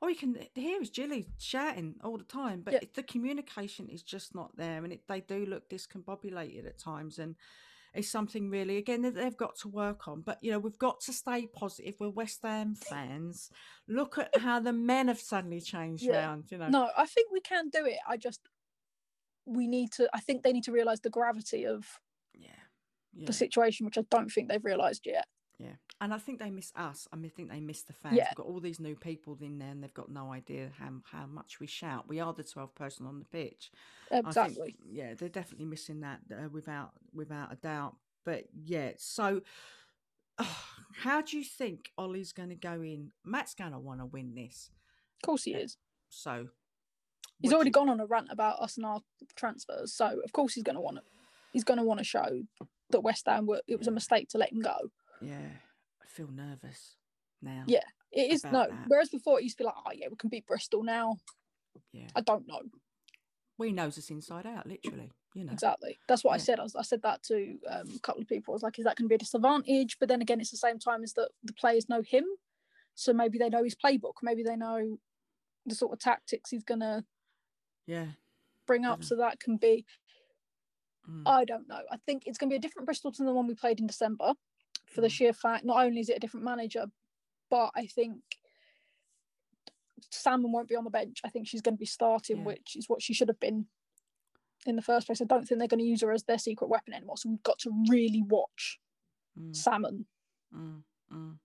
all 0.02 0.10
you 0.10 0.16
can 0.16 0.48
hear 0.54 0.82
is 0.82 0.90
Gilly 0.90 1.28
shouting 1.38 2.00
all 2.04 2.18
the 2.18 2.24
time, 2.24 2.62
but 2.62 2.74
Yeah. 2.74 2.80
the 2.94 3.04
communication 3.04 3.88
is 3.90 4.04
just 4.04 4.36
not 4.36 4.56
there, 4.56 4.84
and 4.84 4.94
it, 4.94 5.08
they 5.08 5.22
do 5.22 5.46
look 5.46 5.70
discombobulated 5.70 6.66
at 6.68 6.78
times, 6.78 7.18
and 7.20 7.36
it's 7.94 8.10
something 8.10 8.50
really 8.50 8.78
again 8.78 9.02
that 9.04 9.16
they've 9.16 9.38
got 9.38 9.56
to 9.58 9.68
work 9.70 10.08
on. 10.08 10.22
But 10.22 10.44
you 10.44 10.52
know, 10.52 10.60
we've 10.60 10.78
got 10.78 11.00
to 11.02 11.14
stay 11.14 11.48
positive. 11.48 11.96
We're 12.00 12.10
West 12.10 12.42
Ham 12.44 12.76
fans. 12.76 13.50
Look 13.88 14.18
at 14.18 14.36
how 14.38 14.60
the 14.60 14.74
men 14.74 15.08
have 15.08 15.20
suddenly 15.20 15.62
changed 15.62 16.04
Yeah. 16.04 16.26
round. 16.28 16.52
You 16.52 16.58
know, 16.58 16.70
No, 16.70 16.92
I 16.98 17.06
think 17.06 17.32
we 17.32 17.42
can 17.42 17.70
do 17.70 17.86
it. 17.86 18.00
I 18.08 18.18
just 18.18 18.42
we 19.46 19.68
need 19.68 19.92
to. 19.94 20.10
I 20.14 20.20
think 20.20 20.44
they 20.44 20.52
need 20.54 20.64
to 20.66 20.72
realise 20.72 21.00
the 21.00 21.10
gravity 21.10 21.66
of 21.66 22.02
yeah, 22.34 22.50
yeah. 23.14 23.28
the 23.28 23.34
situation, 23.34 23.86
which 23.86 23.98
I 23.98 24.02
don't 24.10 24.30
think 24.32 24.50
they've 24.50 24.64
realised 24.66 25.06
yet. 25.06 25.28
Yeah, 25.58 25.76
and 26.02 26.14
I 26.14 26.18
think 26.18 26.40
they 26.40 26.50
miss 26.50 26.74
us. 26.76 27.08
I 27.14 27.16
mean, 27.16 27.32
I 27.34 27.36
think 27.36 27.50
they 27.50 27.62
miss 27.62 27.84
the 27.84 27.94
fans. 27.94 28.18
Yeah. 28.18 28.28
We've 28.32 28.36
got 28.36 28.48
all 28.48 28.60
these 28.60 28.80
new 28.80 28.96
people 28.96 29.38
in 29.42 29.58
there, 29.58 29.70
and 29.70 29.82
they've 29.82 29.94
got 29.94 30.10
no 30.12 30.34
idea 30.34 30.72
how 30.78 30.90
how 31.06 31.26
much 31.28 31.60
we 31.62 31.68
shout. 31.68 32.08
We 32.10 32.20
are 32.20 32.34
the 32.34 32.44
twelfth 32.44 32.76
person 32.76 33.06
on 33.06 33.20
the 33.20 33.26
pitch. 33.26 33.72
I 34.12 34.16
think, 34.16 34.28
Exactly. 34.28 34.76
yeah, 34.92 35.14
they're 35.14 35.30
definitely 35.30 35.66
missing 35.68 36.02
that 36.02 36.20
uh, 36.32 36.50
without 36.52 36.92
without 37.14 37.54
a 37.54 37.56
doubt. 37.56 37.96
But 38.26 38.46
yeah, 38.54 38.92
so 38.98 39.42
how 41.04 41.22
do 41.22 41.38
you 41.38 41.44
think 41.44 41.92
Olli's 41.98 42.34
going 42.34 42.50
to 42.50 42.56
go 42.56 42.82
in? 42.82 43.12
Matt's 43.24 43.54
going 43.54 43.72
to 43.72 43.80
want 43.80 44.00
to 44.02 44.06
win 44.06 44.36
this. 44.36 44.70
Of 45.22 45.26
course 45.26 45.44
he 45.46 45.52
Yeah. 45.52 45.60
is. 45.60 45.78
So 46.10 46.50
He's 47.40 47.54
already 47.54 47.70
you- 47.70 47.74
gone 47.74 47.90
on 47.90 48.00
a 48.00 48.06
rant 48.06 48.28
about 48.32 48.60
us 48.62 48.78
and 48.78 48.86
our 48.86 49.02
transfers, 49.36 49.94
so 49.94 50.20
of 50.24 50.32
course 50.34 50.54
he's 50.54 50.64
going 50.64 50.76
to 50.76 50.82
want 50.82 50.98
to. 50.98 51.04
He's 51.54 51.64
going 51.64 51.78
to 51.80 51.84
want 51.86 52.00
to 52.00 52.04
show 52.04 52.44
that 52.90 53.00
West 53.02 53.26
Ham 53.28 53.46
were 53.46 53.62
it 53.68 53.78
was 53.78 53.88
a 53.88 53.92
mistake 53.92 54.28
to 54.30 54.38
let 54.38 54.52
him 54.52 54.62
go. 54.62 54.92
Yeah, 55.27 55.50
I 56.03 56.08
feel 56.08 56.29
nervous 56.32 56.96
now. 57.41 57.63
Yeah. 57.67 57.84
It 58.12 58.32
is 58.32 58.44
no. 58.46 58.51
that. 58.51 58.72
Whereas 58.88 59.10
before 59.10 59.39
it 59.39 59.44
used 59.44 59.58
to 59.58 59.63
be 59.63 59.65
like, 59.65 59.75
oh 59.86 59.91
yeah, 59.94 60.08
we 60.10 60.15
can 60.15 60.29
beat 60.29 60.46
Bristol 60.48 60.84
now. 60.84 61.17
yeah. 61.91 62.08
I 62.15 62.22
don't 62.22 62.48
know 62.48 62.62
We 63.58 63.72
knows 63.72 63.98
us 63.98 64.10
inside 64.10 64.46
out, 64.46 64.65
literally. 64.67 65.12
You 65.34 65.44
know. 65.44 65.51
exactly. 65.51 65.98
That's 66.08 66.24
what 66.24 66.34
I 66.34 66.38
said. 66.38 66.60
I, 66.62 66.63
was, 66.63 66.75
I 66.77 66.82
said 66.82 67.01
that 67.01 67.22
to 67.24 67.58
um, 67.70 67.89
a 67.94 68.00
couple 68.00 68.22
of 68.22 68.27
people. 68.29 68.53
I 68.53 68.55
was 68.55 68.63
like, 68.63 68.79
is 68.79 68.86
that 68.86 68.96
going 68.96 69.05
to 69.05 69.10
be 69.10 69.15
a 69.15 69.17
disadvantage? 69.17 69.98
But 70.00 70.08
then 70.08 70.22
again, 70.22 70.39
it's 70.39 70.51
the 70.51 70.55
same 70.58 70.79
time 70.79 71.03
as 71.03 71.12
that 71.13 71.29
the 71.44 71.51
players 71.51 71.89
know 71.89 72.01
him, 72.01 72.24
so 72.94 73.12
maybe 73.12 73.38
they 73.38 73.50
know 73.50 73.63
his 73.63 73.75
playbook. 73.75 74.13
Maybe 74.24 74.44
they 74.44 74.55
know 74.55 74.98
the 75.65 75.75
sort 75.75 75.91
of 75.91 76.00
tactics 76.00 76.51
he's 76.51 76.63
going 76.63 76.79
to 76.79 77.03
Yeah. 77.86 78.05
bring 78.65 78.86
up. 78.86 79.03
So 79.03 79.17
that 79.17 79.41
can 79.41 79.58
be. 79.58 79.86
Mm. 81.10 81.24
I 81.25 81.44
don't 81.44 81.67
know. 81.67 81.82
I 81.91 81.98
think 82.05 82.24
it's 82.25 82.38
going 82.38 82.50
to 82.50 82.53
be 82.53 82.58
a 82.58 82.62
different 82.62 82.86
Bristol 82.86 83.12
to 83.12 83.24
the 83.25 83.34
one 83.34 83.46
we 83.46 83.55
played 83.55 83.82
in 83.82 83.88
December, 83.88 84.34
for 84.96 85.02
the 85.02 85.08
Mm. 85.08 85.12
sheer 85.12 85.34
fact 85.34 85.66
not 85.66 85.84
only 85.86 86.00
is 86.00 86.10
it 86.10 86.18
a 86.18 86.20
different 86.20 86.46
manager, 86.46 86.86
but 87.50 87.72
I 87.75 87.86
think 87.86 88.22
Salmon 90.12 90.51
won't 90.51 90.68
be 90.68 90.75
on 90.75 90.84
the 90.84 90.90
bench. 90.90 91.22
I 91.24 91.29
think 91.29 91.48
she's 91.48 91.62
going 91.62 91.75
to 91.75 91.79
be 91.79 91.86
starting, 91.86 92.38
Yeah. 92.40 92.44
which 92.46 92.75
is 92.75 92.88
what 92.90 93.01
she 93.01 93.14
should 93.14 93.27
have 93.27 93.40
been 93.40 93.68
in 94.66 94.75
the 94.75 94.81
first 94.81 95.05
place. 95.08 95.22
I 95.22 95.25
don't 95.25 95.46
think 95.48 95.60
they're 95.60 95.68
going 95.68 95.79
to 95.79 95.86
use 95.86 96.01
her 96.01 96.12
as 96.12 96.24
their 96.24 96.38
secret 96.40 96.68
weapon 96.70 96.94
anymore. 96.94 97.18
So 97.18 97.29
we've 97.29 97.44
got 97.44 97.60
to 97.60 97.72
really 97.90 98.24
watch 98.24 98.79
Mm. 99.38 99.53
Salmon. 99.55 100.05
Mm, 100.53 100.84
mm. 101.12 101.40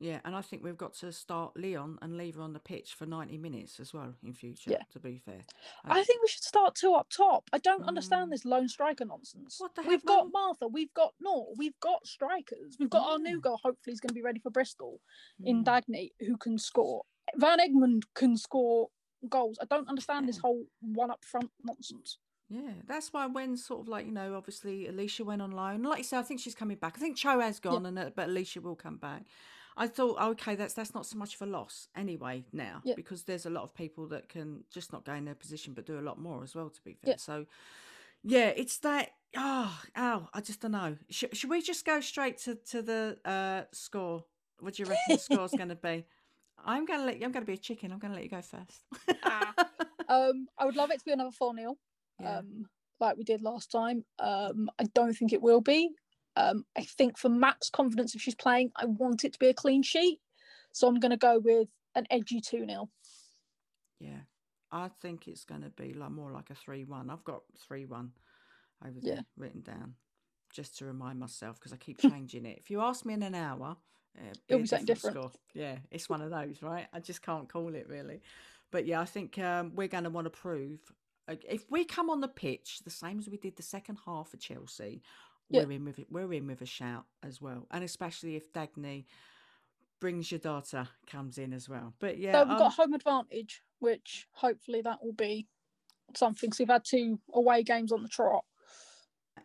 Yeah, 0.00 0.20
and 0.24 0.36
I 0.36 0.42
think 0.42 0.62
we've 0.62 0.76
got 0.76 0.94
to 0.94 1.10
start 1.10 1.56
Leon 1.56 1.98
and 2.02 2.16
leave 2.16 2.36
her 2.36 2.42
on 2.42 2.52
the 2.52 2.60
pitch 2.60 2.94
for 2.94 3.04
90 3.04 3.36
minutes 3.38 3.80
as 3.80 3.92
well 3.92 4.14
in 4.22 4.32
future, 4.32 4.70
Yeah. 4.70 4.82
to 4.92 5.00
be 5.00 5.18
fair. 5.18 5.44
I 5.84 6.04
think 6.04 6.22
we 6.22 6.28
should 6.28 6.44
start 6.44 6.76
two 6.76 6.94
up 6.94 7.08
top. 7.10 7.50
I 7.52 7.58
don't 7.58 7.82
Mm. 7.82 7.88
understand 7.88 8.30
this 8.30 8.44
lone 8.44 8.68
striker 8.68 9.04
nonsense. 9.04 9.58
What 9.58 9.74
the 9.74 9.82
We've 9.82 10.04
got? 10.04 10.30
Martha, 10.30 10.68
we've 10.68 10.94
got 10.94 11.14
Nor, 11.20 11.52
we've 11.56 11.78
got 11.80 12.06
strikers. 12.06 12.76
We've 12.78 12.88
got 12.90 13.10
our 13.10 13.18
new 13.18 13.40
girl, 13.40 13.56
hopefully, 13.56 13.92
he's 13.92 14.00
going 14.00 14.10
to 14.10 14.14
be 14.14 14.22
ready 14.22 14.38
for 14.38 14.50
Bristol. 14.50 15.00
in 15.44 15.64
Mm. 15.64 15.64
Dagny 15.64 16.12
who 16.20 16.36
can 16.36 16.58
score. 16.58 17.04
Van 17.36 17.58
Egmond 17.58 18.02
can 18.14 18.36
score 18.36 18.90
goals. 19.28 19.58
I 19.60 19.64
don't 19.64 19.88
understand 19.88 20.28
this 20.28 20.38
whole 20.38 20.64
one 20.80 21.10
up 21.10 21.24
front 21.24 21.50
nonsense. 21.64 22.18
Yeah, 22.48 22.72
that's 22.86 23.12
why 23.12 23.26
when 23.26 23.56
sort 23.56 23.80
of 23.80 23.88
like, 23.88 24.06
you 24.06 24.12
know, 24.12 24.34
obviously 24.36 24.86
Alicia 24.86 25.24
went 25.24 25.42
on 25.42 25.50
loan. 25.50 25.82
Like 25.82 25.98
you 25.98 26.04
said, 26.04 26.20
I 26.20 26.22
think 26.22 26.40
she's 26.40 26.54
coming 26.54 26.76
back. 26.78 26.94
I 26.96 27.00
think 27.00 27.16
Cho 27.16 27.40
has 27.40 27.58
gone, 27.60 27.84
and 27.84 27.98
uh, 27.98 28.10
but 28.14 28.28
Alicia 28.28 28.60
will 28.60 28.76
come 28.76 28.96
back. 28.96 29.24
I 29.78 29.86
thought, 29.86 30.20
okay, 30.32 30.54
that's 30.56 30.74
that's 30.74 30.94
not 30.94 31.06
so 31.06 31.16
much 31.16 31.34
of 31.36 31.42
a 31.42 31.46
loss 31.46 31.88
anyway 31.96 32.44
now 32.52 32.82
Yeah. 32.84 32.94
because 32.96 33.22
there's 33.24 33.46
a 33.46 33.50
lot 33.50 33.62
of 33.62 33.74
people 33.74 34.06
that 34.08 34.28
can 34.28 34.64
just 34.70 34.92
not 34.92 35.04
go 35.04 35.14
in 35.14 35.24
their 35.24 35.34
position 35.34 35.72
but 35.74 35.86
do 35.86 35.98
a 35.98 36.02
lot 36.02 36.18
more 36.20 36.42
as 36.42 36.54
well. 36.54 36.68
To 36.68 36.80
be 36.82 36.94
fair, 36.94 37.10
Yeah. 37.12 37.16
so 37.16 37.46
yeah, 38.22 38.48
it's 38.56 38.78
that. 38.78 39.10
Oh, 39.36 39.80
ow! 39.96 40.28
I 40.34 40.40
just 40.40 40.60
don't 40.60 40.72
know. 40.72 40.96
Should, 41.10 41.36
should 41.36 41.50
we 41.50 41.62
just 41.62 41.84
go 41.84 42.00
straight 42.00 42.38
to 42.38 42.56
to 42.56 42.82
the 42.82 43.18
uh, 43.24 43.62
score? 43.72 44.24
What 44.60 44.74
do 44.74 44.82
you 44.82 44.88
reckon 44.88 45.04
the 45.16 45.18
score's 45.18 45.52
going 45.52 45.68
to 45.68 45.76
be? 45.76 46.04
I'm 46.64 46.84
going 46.84 46.98
to 47.00 47.06
let 47.06 47.18
you. 47.20 47.26
I'm 47.26 47.32
going 47.32 47.44
to 47.44 47.46
be 47.46 47.54
a 47.54 47.58
chicken. 47.58 47.92
I'm 47.92 47.98
going 48.00 48.10
to 48.12 48.16
let 48.16 48.24
you 48.24 48.30
go 48.30 48.42
first. 48.42 48.84
Ah. 49.22 49.54
Um, 50.10 50.46
I 50.56 50.64
would 50.64 50.74
love 50.74 50.90
it 50.90 51.00
to 51.00 51.04
be 51.04 51.12
another 51.12 51.30
4 51.30 51.54
0, 51.54 51.76
yeah. 52.18 52.38
um, 52.38 52.64
like 52.98 53.18
we 53.18 53.24
did 53.24 53.42
last 53.42 53.70
time. 53.70 54.06
Um, 54.18 54.70
I 54.80 54.84
don't 54.94 55.12
think 55.12 55.34
it 55.34 55.42
will 55.42 55.60
be. 55.60 55.90
Um, 56.38 56.64
I 56.76 56.82
think 56.82 57.18
for 57.18 57.28
Max 57.28 57.68
confidence, 57.68 58.14
if 58.14 58.20
she's 58.22 58.34
playing, 58.36 58.70
I 58.76 58.84
want 58.86 59.24
it 59.24 59.32
to 59.32 59.38
be 59.38 59.48
a 59.48 59.54
clean 59.54 59.82
sheet. 59.82 60.20
So 60.72 60.86
I'm 60.86 61.00
going 61.00 61.10
to 61.10 61.16
go 61.16 61.40
with 61.40 61.68
an 61.96 62.06
edgy 62.10 62.40
2 62.40 62.64
0. 62.66 62.88
Yeah, 63.98 64.20
I 64.70 64.88
think 65.02 65.26
it's 65.26 65.44
going 65.44 65.62
to 65.62 65.70
be 65.70 65.94
like 65.94 66.10
more 66.10 66.30
like 66.30 66.50
a 66.50 66.54
three-one. 66.54 67.10
I've 67.10 67.24
got 67.24 67.42
three-one 67.66 68.12
over 68.86 68.98
Yeah. 69.02 69.14
there 69.16 69.24
written 69.36 69.62
down 69.62 69.94
just 70.52 70.78
to 70.78 70.84
remind 70.84 71.18
myself 71.18 71.58
because 71.58 71.72
I 71.72 71.76
keep 71.76 71.98
changing 71.98 72.46
it. 72.46 72.58
If 72.58 72.70
you 72.70 72.80
ask 72.80 73.04
me 73.04 73.14
in 73.14 73.22
an 73.24 73.34
hour, 73.34 73.76
uh, 74.16 74.34
It'll 74.48 74.60
be 74.60 74.66
something 74.66 74.86
different. 74.86 75.16
Score. 75.16 75.32
Yeah, 75.54 75.78
it's 75.90 76.08
one 76.08 76.22
of 76.22 76.30
those, 76.30 76.62
right? 76.62 76.86
I 76.92 77.00
just 77.00 77.22
can't 77.22 77.48
call 77.48 77.74
it 77.74 77.88
really. 77.88 78.22
But 78.70 78.86
yeah, 78.86 79.00
I 79.00 79.04
think 79.04 79.38
um, 79.38 79.72
we're 79.74 79.88
going 79.88 80.04
to 80.04 80.10
want 80.10 80.26
to 80.26 80.30
prove 80.30 80.78
uh, 81.28 81.34
if 81.48 81.70
we 81.70 81.84
come 81.84 82.10
on 82.10 82.20
the 82.20 82.28
pitch 82.28 82.80
the 82.84 82.90
same 82.90 83.18
as 83.18 83.28
we 83.28 83.36
did 83.36 83.56
the 83.56 83.62
second 83.62 83.98
half 84.06 84.28
for 84.30 84.36
Chelsea. 84.38 85.02
Yeah. 85.50 85.64
We're 85.64 85.72
in 85.72 85.84
with 85.84 85.98
it. 85.98 86.06
We're 86.10 86.32
in 86.32 86.46
with 86.46 86.60
a 86.60 86.66
shout 86.66 87.04
as 87.22 87.40
well, 87.40 87.66
and 87.70 87.82
especially 87.82 88.36
if 88.36 88.52
Dagny 88.52 89.06
brings 90.00 90.30
your 90.30 90.38
daughter 90.38 90.88
comes 91.06 91.38
in 91.38 91.52
as 91.52 91.68
well. 91.68 91.94
But 91.98 92.18
yeah, 92.18 92.32
so 92.32 92.44
we've 92.44 92.52
um, 92.52 92.58
got 92.58 92.74
home 92.74 92.94
advantage, 92.94 93.62
which 93.78 94.26
hopefully 94.32 94.82
that 94.82 95.02
will 95.02 95.12
be 95.12 95.46
something. 96.14 96.52
So 96.52 96.62
we've 96.62 96.68
had 96.68 96.84
two 96.84 97.18
away 97.32 97.62
games 97.62 97.92
on 97.92 98.02
the 98.02 98.08
trot. 98.08 98.44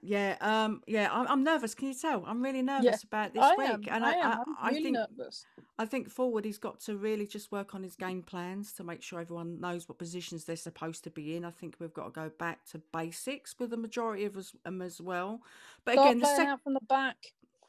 Yeah, 0.06 0.36
um, 0.42 0.82
yeah, 0.86 1.08
I'm, 1.10 1.26
I'm 1.30 1.44
nervous. 1.46 1.74
Can 1.74 1.88
you 1.88 1.94
tell? 1.94 2.26
I'm 2.28 2.42
really 2.42 2.62
nervous 2.62 3.04
about 3.04 3.34
this 3.34 3.42
I 3.42 3.56
week, 3.56 3.88
am. 3.88 3.96
and 3.96 4.06
I, 4.06 4.10
I, 4.10 4.14
am. 4.16 4.26
I, 4.26 4.34
I'm 4.34 4.56
I 4.62 4.70
really 4.70 4.84
think 4.84 4.98
nervous. 4.98 5.46
I 5.80 5.86
think 5.86 6.10
forward 6.10 6.44
he's 6.44 6.58
got 6.58 6.82
to 6.82 6.98
really 6.98 7.26
just 7.26 7.54
work 7.54 7.74
on 7.74 7.84
his 7.84 7.96
game 7.96 8.22
plans 8.22 8.74
to 8.74 8.84
make 8.84 9.02
sure 9.02 9.22
everyone 9.22 9.62
knows 9.62 9.88
what 9.88 9.98
positions 9.98 10.44
they're 10.44 10.58
supposed 10.58 11.06
to 11.06 11.10
be 11.10 11.38
in. 11.38 11.46
I 11.46 11.52
think 11.52 11.76
we've 11.80 11.94
got 11.94 12.04
to 12.04 12.10
go 12.12 12.30
back 12.38 12.66
to 12.72 12.82
basics 12.92 13.56
with 13.60 13.70
the 13.70 13.78
majority 13.78 14.26
of 14.26 14.36
us 14.36 14.52
um, 14.66 14.82
as 14.82 15.00
well. 15.00 15.42
But 15.86 15.94
Start 15.94 16.10
again, 16.10 16.20
the 16.20 16.36
sec- 16.36 16.48
out 16.48 16.64
from 16.64 16.74
the 16.74 16.82
back. 16.90 17.18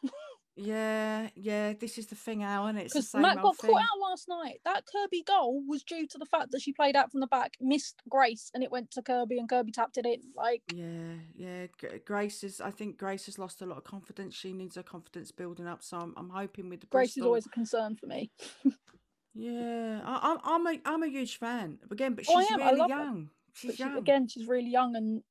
yeah, 0.57 1.29
yeah, 1.35 1.73
this 1.73 1.99
is 1.99 2.07
the 2.07 2.14
thing, 2.14 2.43
Alan. 2.45 2.77
It's 2.77 2.93
the 2.93 2.99
Because 3.01 3.11
same 3.11 3.23
Matt 3.23 3.43
got 3.43 3.57
thing. 3.57 3.71
caught 3.73 3.81
out 3.83 4.01
last 4.01 4.29
night. 4.29 4.61
That 4.64 4.85
Kirby 4.87 5.25
goal 5.27 5.62
was 5.67 5.83
due 5.83 6.07
to 6.07 6.19
the 6.19 6.27
fact 6.27 6.53
that 6.53 6.61
she 6.62 6.73
played 6.73 6.95
out 6.97 7.11
from 7.11 7.21
the 7.21 7.27
back, 7.27 7.55
missed 7.61 7.97
Grace, 8.09 8.51
and 8.55 8.62
it 8.62 8.71
went 8.71 8.90
to 8.93 9.03
Kirby, 9.03 9.38
and 9.38 9.49
Kirby 9.49 9.73
tapped 9.73 9.97
it 9.99 10.07
in. 10.07 10.21
Like, 10.37 10.62
Yeah, 10.73 11.14
yeah. 11.35 11.67
Grace 12.05 12.45
is. 12.45 12.61
I 12.61 12.71
think 12.71 12.99
Grace 12.99 13.27
has 13.27 13.38
lost 13.38 13.62
a 13.62 13.67
lot 13.67 13.79
of 13.79 13.85
confidence. 13.85 14.35
She 14.37 14.53
needs 14.53 14.77
her 14.77 14.83
confidence 14.83 15.33
building 15.33 15.67
up. 15.67 15.83
So 15.83 15.99
I'm, 15.99 16.14
I'm 16.17 16.31
hoping 16.31 16.69
with 16.69 16.81
the 16.81 16.87
Grace 16.87 17.17
is 17.17 17.25
always 17.25 17.47
a 17.47 17.51
concern 17.51 17.97
for 17.97 18.07
me. 18.07 18.31
Yeah, 19.35 20.01
I, 20.05 20.21
I'm. 20.33 20.38
I'm 20.45 20.67
a. 20.77 20.81
I'm 20.85 21.03
a 21.03 21.09
huge 21.09 21.38
fan. 21.38 21.79
Again, 21.90 22.14
but 22.14 22.25
Oh, 22.29 22.40
she's 22.40 22.53
I 22.53 22.71
really 22.71 22.88
young. 22.88 23.31
She's 23.55 23.71
But 23.73 23.77
she, 23.77 23.83
young. 23.83 23.99
again, 23.99 24.29
she's 24.29 24.47
really 24.47 24.71
young 24.71 24.95
and 24.95 25.23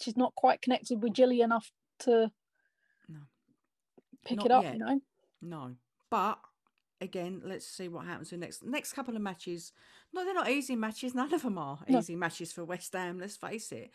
she's 0.00 0.16
not 0.16 0.34
quite 0.34 0.62
connected 0.62 1.02
with 1.02 1.12
Gilly 1.14 1.42
enough 1.42 1.70
to. 2.00 2.30
Pick 4.28 4.36
Not 4.38 4.46
it 4.46 4.52
up, 4.52 4.62
yet. 4.64 4.72
you 4.74 4.78
know? 4.80 5.00
No, 5.42 5.74
but 6.10 6.38
again, 7.00 7.42
let's 7.44 7.66
see 7.66 7.88
what 7.88 8.04
happens 8.06 8.32
in 8.32 8.40
the 8.40 8.46
next 8.46 8.64
next 8.64 8.92
couple 8.92 9.14
of 9.16 9.22
matches. 9.22 9.72
No, 10.12 10.24
they're 10.24 10.34
not 10.34 10.50
easy 10.50 10.76
matches. 10.76 11.14
None 11.20 11.32
of 11.32 11.42
them 11.42 11.58
are 11.58 11.78
No. 11.88 11.98
easy 11.98 12.16
matches 12.16 12.52
for 12.52 12.64
West 12.64 12.92
Ham. 12.92 13.18
Let's 13.18 13.36
face 13.36 13.70
it. 13.72 13.90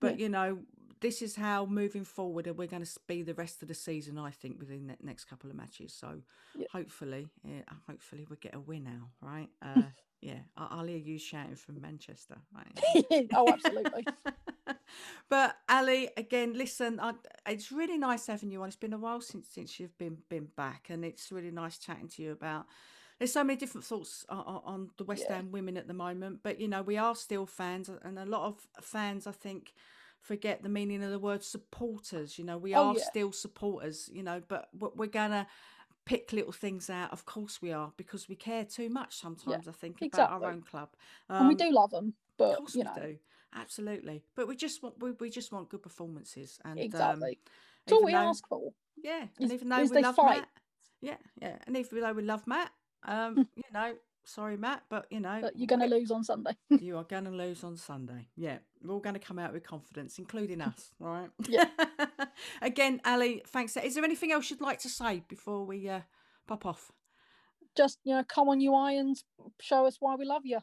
But 0.00 0.18
you 0.20 0.28
know, 0.28 0.58
this 1.00 1.22
is 1.22 1.36
how 1.36 1.64
moving 1.66 2.04
forward 2.04 2.46
and 2.46 2.56
we're 2.58 2.66
going 2.68 2.84
to 2.84 2.90
be 3.06 3.22
the 3.22 3.32
rest 3.34 3.62
of 3.62 3.68
the 3.68 3.74
season. 3.74 4.18
I 4.18 4.30
think 4.30 4.58
within 4.58 4.86
the 4.88 4.96
next 5.02 5.24
couple 5.24 5.48
of 5.50 5.56
matches. 5.56 5.92
So 5.94 6.20
Yeah. 6.54 6.66
hopefully, 6.70 7.28
yeah, 7.42 7.62
hopefully 7.88 8.26
we 8.28 8.36
get 8.36 8.54
a 8.54 8.60
win 8.60 8.84
now, 8.84 9.08
right? 9.22 9.48
Uh, 9.62 9.82
yeah, 10.20 10.40
I- 10.56 10.68
I'll 10.72 10.86
hear 10.86 10.98
you 10.98 11.18
shouting 11.18 11.56
from 11.56 11.80
Manchester. 11.80 12.36
Right? 12.54 13.28
oh, 13.34 13.48
absolutely. 13.52 14.04
but 15.28 15.56
Ali, 15.68 16.08
again, 16.16 16.54
listen, 16.54 17.00
I, 17.00 17.14
it's 17.46 17.72
really 17.72 17.98
nice 17.98 18.26
having 18.26 18.50
you 18.50 18.62
on. 18.62 18.68
It's 18.68 18.76
been 18.76 18.92
a 18.92 18.98
while 18.98 19.20
since 19.20 19.48
since 19.48 19.78
you've 19.80 19.96
been 19.98 20.18
been 20.28 20.48
back, 20.56 20.86
and 20.90 21.04
it's 21.04 21.30
really 21.32 21.50
nice 21.50 21.78
chatting 21.78 22.08
to 22.08 22.22
you 22.22 22.32
about. 22.32 22.66
There's 23.18 23.32
so 23.32 23.42
many 23.44 23.58
different 23.58 23.84
thoughts 23.86 24.26
on, 24.28 24.60
on 24.64 24.90
the 24.98 25.04
West 25.04 25.24
Yeah. 25.28 25.36
Ham 25.36 25.50
women 25.50 25.76
at 25.76 25.88
the 25.88 25.94
moment, 25.94 26.40
but 26.42 26.60
you 26.60 26.68
know 26.68 26.82
we 26.82 26.96
are 26.98 27.14
still 27.14 27.46
fans, 27.46 27.88
and 27.88 28.18
a 28.18 28.26
lot 28.26 28.46
of 28.46 28.66
fans, 28.84 29.26
I 29.26 29.32
think, 29.32 29.72
forget 30.20 30.62
the 30.62 30.68
meaning 30.68 31.02
of 31.02 31.10
the 31.10 31.18
word 31.18 31.42
supporters. 31.42 32.38
You 32.38 32.44
know, 32.44 32.58
we 32.58 32.74
Oh, 32.74 32.90
are 32.90 32.94
yeah. 32.94 33.04
still 33.04 33.32
supporters. 33.32 34.10
You 34.12 34.22
know, 34.22 34.42
but 34.48 34.68
we- 34.78 34.90
we're 34.94 35.06
gonna 35.06 35.46
pick 36.04 36.32
little 36.32 36.52
things 36.52 36.88
out. 36.90 37.12
Of 37.12 37.24
course, 37.24 37.60
we 37.62 37.72
are 37.72 37.92
because 37.96 38.28
we 38.28 38.36
care 38.36 38.64
too 38.64 38.88
much 38.90 39.16
sometimes. 39.16 39.66
I 39.68 39.72
think 39.72 40.02
about 40.02 40.30
our 40.30 40.44
own 40.44 40.62
club. 40.62 40.90
and 41.38 41.48
we 41.48 41.54
Um, 41.54 41.56
do 41.56 41.70
love 41.70 41.90
them, 41.90 42.14
of 42.38 42.38
but 42.38 42.58
course 42.58 42.74
you 42.74 42.82
we 42.82 42.84
know, 42.84 42.94
do. 42.94 43.18
Absolutely. 43.56 44.22
But 44.34 44.48
we 44.48 44.56
just 44.56 44.82
want 44.82 45.00
we, 45.00 45.12
we 45.12 45.30
just 45.30 45.52
want 45.52 45.68
good 45.68 45.82
performances 45.82 46.58
and 46.64 46.78
um, 46.78 46.84
exactly. 46.84 47.38
It's 47.84 47.92
all 47.92 48.04
we 48.04 48.12
though, 48.12 48.18
ask 48.18 48.46
for. 48.48 48.72
yeah, 49.02 49.24
is- 49.24 49.28
and 49.40 49.52
even 49.52 49.68
though 49.68 49.80
is 49.80 49.90
we 49.90 50.02
love 50.02 50.16
fight. 50.16 50.38
Matt, 50.38 50.48
yeah, 51.00 51.16
yeah, 51.40 51.56
and 51.66 51.76
even 51.76 52.00
though 52.00 52.12
we 52.12 52.22
love 52.22 52.46
Matt, 52.46 52.70
um, 53.06 53.48
you 53.56 53.62
know, 53.72 53.94
sorry 54.24 54.56
Matt, 54.56 54.82
but 54.90 55.06
you 55.10 55.20
know, 55.20 55.38
But 55.40 55.56
you're 55.56 55.66
going 55.66 55.88
to 55.88 55.94
lose 55.94 56.10
on 56.10 56.24
Sunday. 56.24 56.52
you 56.70 56.96
are 56.96 57.04
going 57.04 57.24
to 57.24 57.30
lose 57.30 57.64
on 57.64 57.76
Sunday. 57.76 58.28
Yeah, 58.36 58.58
we're 58.82 58.94
all 58.94 59.00
going 59.00 59.14
to 59.14 59.20
come 59.20 59.38
out 59.38 59.52
with 59.52 59.62
confidence, 59.62 60.18
including 60.18 60.60
us, 60.60 60.90
right? 60.98 61.30
Yeah. 61.48 61.68
Again, 62.62 63.00
Ali, 63.04 63.42
thanks. 63.46 63.76
Is 63.76 63.94
there 63.94 64.04
anything 64.04 64.32
else 64.32 64.50
you'd 64.50 64.60
like 64.60 64.80
to 64.80 64.88
say 64.88 65.22
before 65.28 65.64
we 65.64 65.88
uh, 65.88 66.00
pop 66.46 66.66
off? 66.66 66.90
Just 67.76 67.98
you 68.04 68.14
know, 68.14 68.24
come 68.24 68.48
on, 68.48 68.60
you 68.60 68.74
irons, 68.74 69.24
show 69.60 69.86
us 69.86 69.96
why 70.00 70.16
we 70.16 70.24
love 70.24 70.42
you. 70.44 70.58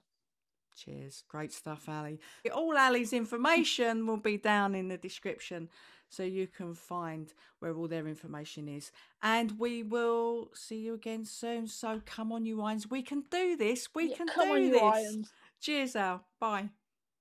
Cheers. 0.76 1.24
Great 1.28 1.54
stuff, 1.54 1.88
Ali. 1.88 2.20
All 2.54 2.78
Ali's 2.78 3.14
information 3.14 4.08
will 4.08 4.18
be 4.18 4.38
down 4.38 4.76
in 4.76 4.88
the 4.88 4.98
description 4.98 5.70
so 6.10 6.24
you 6.24 6.48
can 6.48 6.74
find 6.76 7.34
where 7.60 7.76
all 7.76 7.88
their 7.88 8.08
information 8.08 8.68
is. 8.68 8.92
And 9.22 9.58
we 9.60 9.84
will 9.84 10.50
see 10.54 10.78
you 10.80 10.94
again 10.94 11.26
soon. 11.26 11.68
So 11.68 12.02
come 12.06 12.32
on, 12.32 12.46
you 12.46 12.62
irons. 12.62 12.90
We 12.90 13.02
can 13.02 13.24
do 13.30 13.56
this. 13.56 13.88
We 13.96 14.10
Yeah, 14.10 14.18
can 14.18 14.28
come 14.28 14.48
do 14.48 14.54
on, 14.54 14.72
this. 14.72 14.82
irons. 14.82 15.32
Cheers, 15.60 15.96
Al. 15.96 16.26
Bye. 16.40 16.70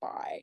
Bye. 0.00 0.42